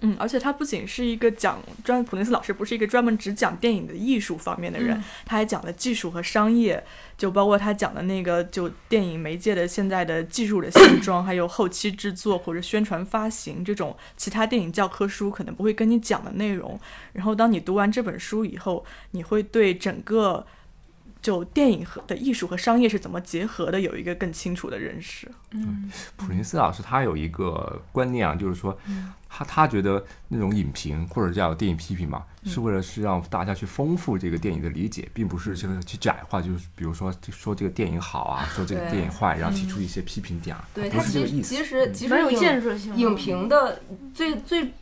[0.00, 6.82] 嗯，而且他不仅是一个讲专普林斯老师不是一个专门只讲电影的艺术方面的人，嗯他还讲了技术和商业，
[7.16, 16.78] 就包括他讲的那个就电影媒介的现在的技术的现状，还有后期制作或者宣传发行这种其他电影教科书可能不会跟你讲的内容。
[17.12, 20.46] 然后当你读完这本书以后，你会对整个
[21.20, 25.30] 就电影和的艺术和商业是怎么结合的有一个更清楚的认识。
[25.50, 41.54] 嗯普林斯老师他有一个观念啊，就是说，嗯他他觉得那种影评或者叫电影批评嘛，嗯是为了是让大家去丰富这个电影的理解，并不是就是去窄化，就是比如说说这个电影好啊，说这个电影坏，然后提出一些批评点啊，对，他是这个意思。
[41.54, 42.94] 其实其实有建设性。
[42.96, 43.82] 影评的
[44.14, 44.72] 最最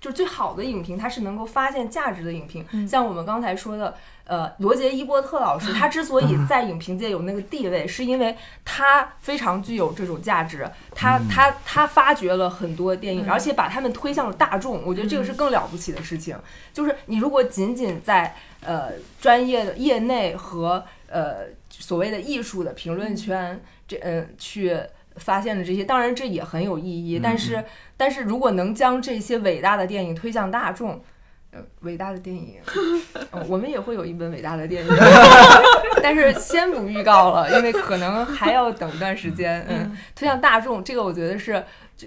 [0.00, 2.64] 就最好的影评，它是能够发现价值的影评。
[2.72, 14.82] 嗯像我们刚才说的，呃，罗杰·伊波特老师，他之所以在影评界有那个地位，是因为他非常具有这种价值，他他他发掘了很多电影，嗯而且把他们推向了大众。
[14.84, 16.36] 我觉得这个是更了不起的事情。
[16.72, 24.78] 就是你如果仅仅在呃专业的业内和呃所谓的艺术的评论圈这呃去
[25.18, 27.20] 发现了这些，当然这也很有意义。
[27.22, 27.64] 但是
[27.96, 31.02] 但是如果能将这些伟大的电影推向大众。
[31.50, 32.56] 呃，伟大的电影、
[33.32, 34.92] 呃我们也会有一本伟大的电影，
[36.02, 39.64] 但是先不预告了，因为可能还要等一段时间。
[39.66, 41.64] 嗯，推向大众，这个我觉得是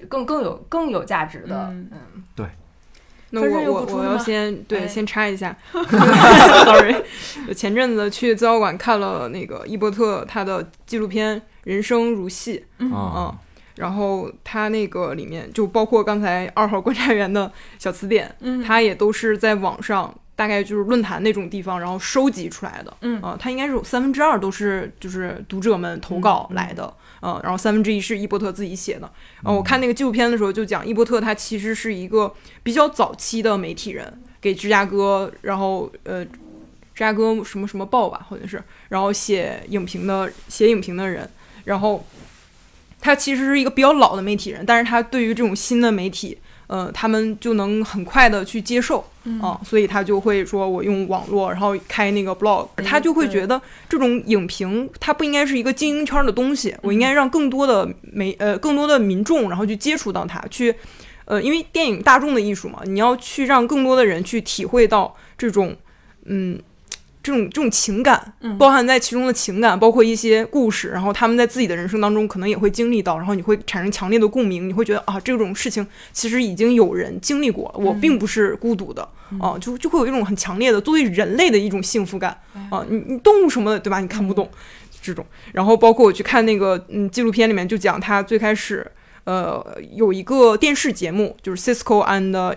[0.08, 1.70] 更更有更有价值的。
[1.72, 1.90] 嗯
[2.36, 2.46] 对，
[3.32, 5.58] 那我我我要先对哎先插一下，
[6.64, 6.96] sorry，
[7.48, 12.92] 我前阵子去资料馆看了那个伊伯特他的纪录片《人生如戏》，嗯。
[12.92, 13.38] 嗯，
[13.76, 18.64] 然后他那个里面就包括刚才二号观察员的小词典，嗯。
[18.64, 20.14] 他也都是在网上。
[20.34, 23.22] 大概就是论坛那种地方，然后收集出来的，嗯。
[23.22, 26.92] 啊，他应该是有三分之二都是就是读者们投稿来的，
[27.22, 29.02] 嗯、然后三分之一是伊伯特自己写的。
[29.44, 32.34] 然后我看那个纪录片的时候，就讲伊伯特他其实是一个
[32.64, 36.32] 比较早期的媒体人，给芝加哥，然后呃，芝
[36.96, 41.30] 加哥什么什么报吧，好像是，然后写影评的写影评的人，
[41.66, 42.06] 然后
[43.00, 46.38] 他其实是一个比较老的媒体人，但是他对于这种新的媒体，
[46.68, 49.04] 呃，他们就能很快的去接受，
[49.42, 53.60] 啊、所以他就会说我用网络，然后开那个 blog，他就会觉得
[53.90, 60.74] 这种影评它不应该是一个精英圈的东西，我应该让更多的媒呃更多的民众，然后去接触到它，去
[61.26, 65.76] 呃，因为电影大众的艺术嘛，你要去让更多的人去体会到这种
[66.26, 66.60] 嗯。
[67.24, 68.58] 这种这种情感，嗯。
[68.58, 79.08] 包含在其中的情感，包括一些故事，然后他们在自己的人生当中可能也会经历到，然后你会产生强烈的共鸣，你会觉得啊，这种事情其实已经有人经历过，我并不是孤独的，
[79.40, 82.38] 啊，就就会有一种很强烈的作为人类的一种幸福感
[82.70, 84.00] 啊，你你动物什么的，对吧？
[84.00, 84.50] 你看不懂
[85.02, 88.86] 这种，然后包括我去看那个嗯纪录片里面就讲他最开始
[89.24, 92.56] 呃有一个电视节目，就是 Cisco and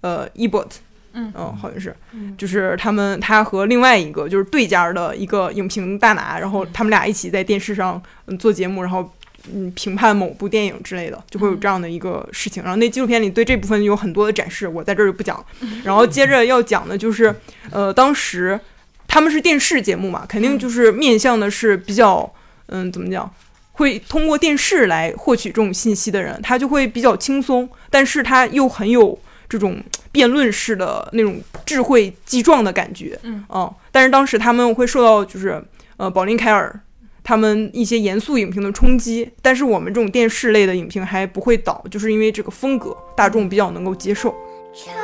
[0.00, 0.70] 呃 Ebert。
[1.14, 1.94] 嗯好像是，
[2.36, 9.08] 就是他们他和另外一个就是对家的一个影评大拿，然后他们俩一起在电视上嗯做节目，然后
[9.52, 12.62] 嗯评判某部电影之类的，就会有这样的一个事情。
[12.62, 15.44] 然后那纪录片里对这部分有很多的展示，我在这儿就不讲了。
[15.84, 17.34] 然后接着要讲的就是，
[17.70, 18.58] 呃，当时
[19.06, 22.32] 他们是电视节目嘛，肯定就是面向的是比较
[22.66, 23.30] 嗯怎么讲。
[23.76, 29.82] 会通过电视来获取这种信息的人，他就会比较轻松，但是他又很有这种
[30.14, 35.60] 辩论式的那种智慧激撞的感觉，嗯哦但是当时他们会受到就是
[35.96, 36.80] 呃宝林凯尔
[37.24, 44.32] 他们一些严肃影评的冲击，但是我们这种电视类的影评还不会倒，就是因为这个风格大众比较能够接受。
[44.72, 44.94] 春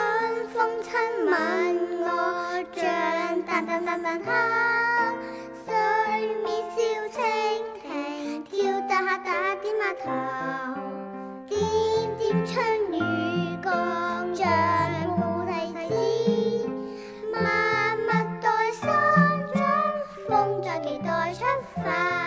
[0.54, 0.92] 風親
[1.26, 1.32] 吻
[2.02, 2.06] 我，
[2.76, 4.32] 像淡淡淡淡香，
[5.66, 5.74] 水
[6.44, 6.78] 面笑
[7.11, 7.18] 蜻
[7.82, 10.06] 蜓，跳得下打點碼頭，
[11.48, 11.58] 點
[12.18, 12.54] 點春
[12.92, 12.94] 雨
[14.34, 14.46] 降，
[21.91, 22.19] 出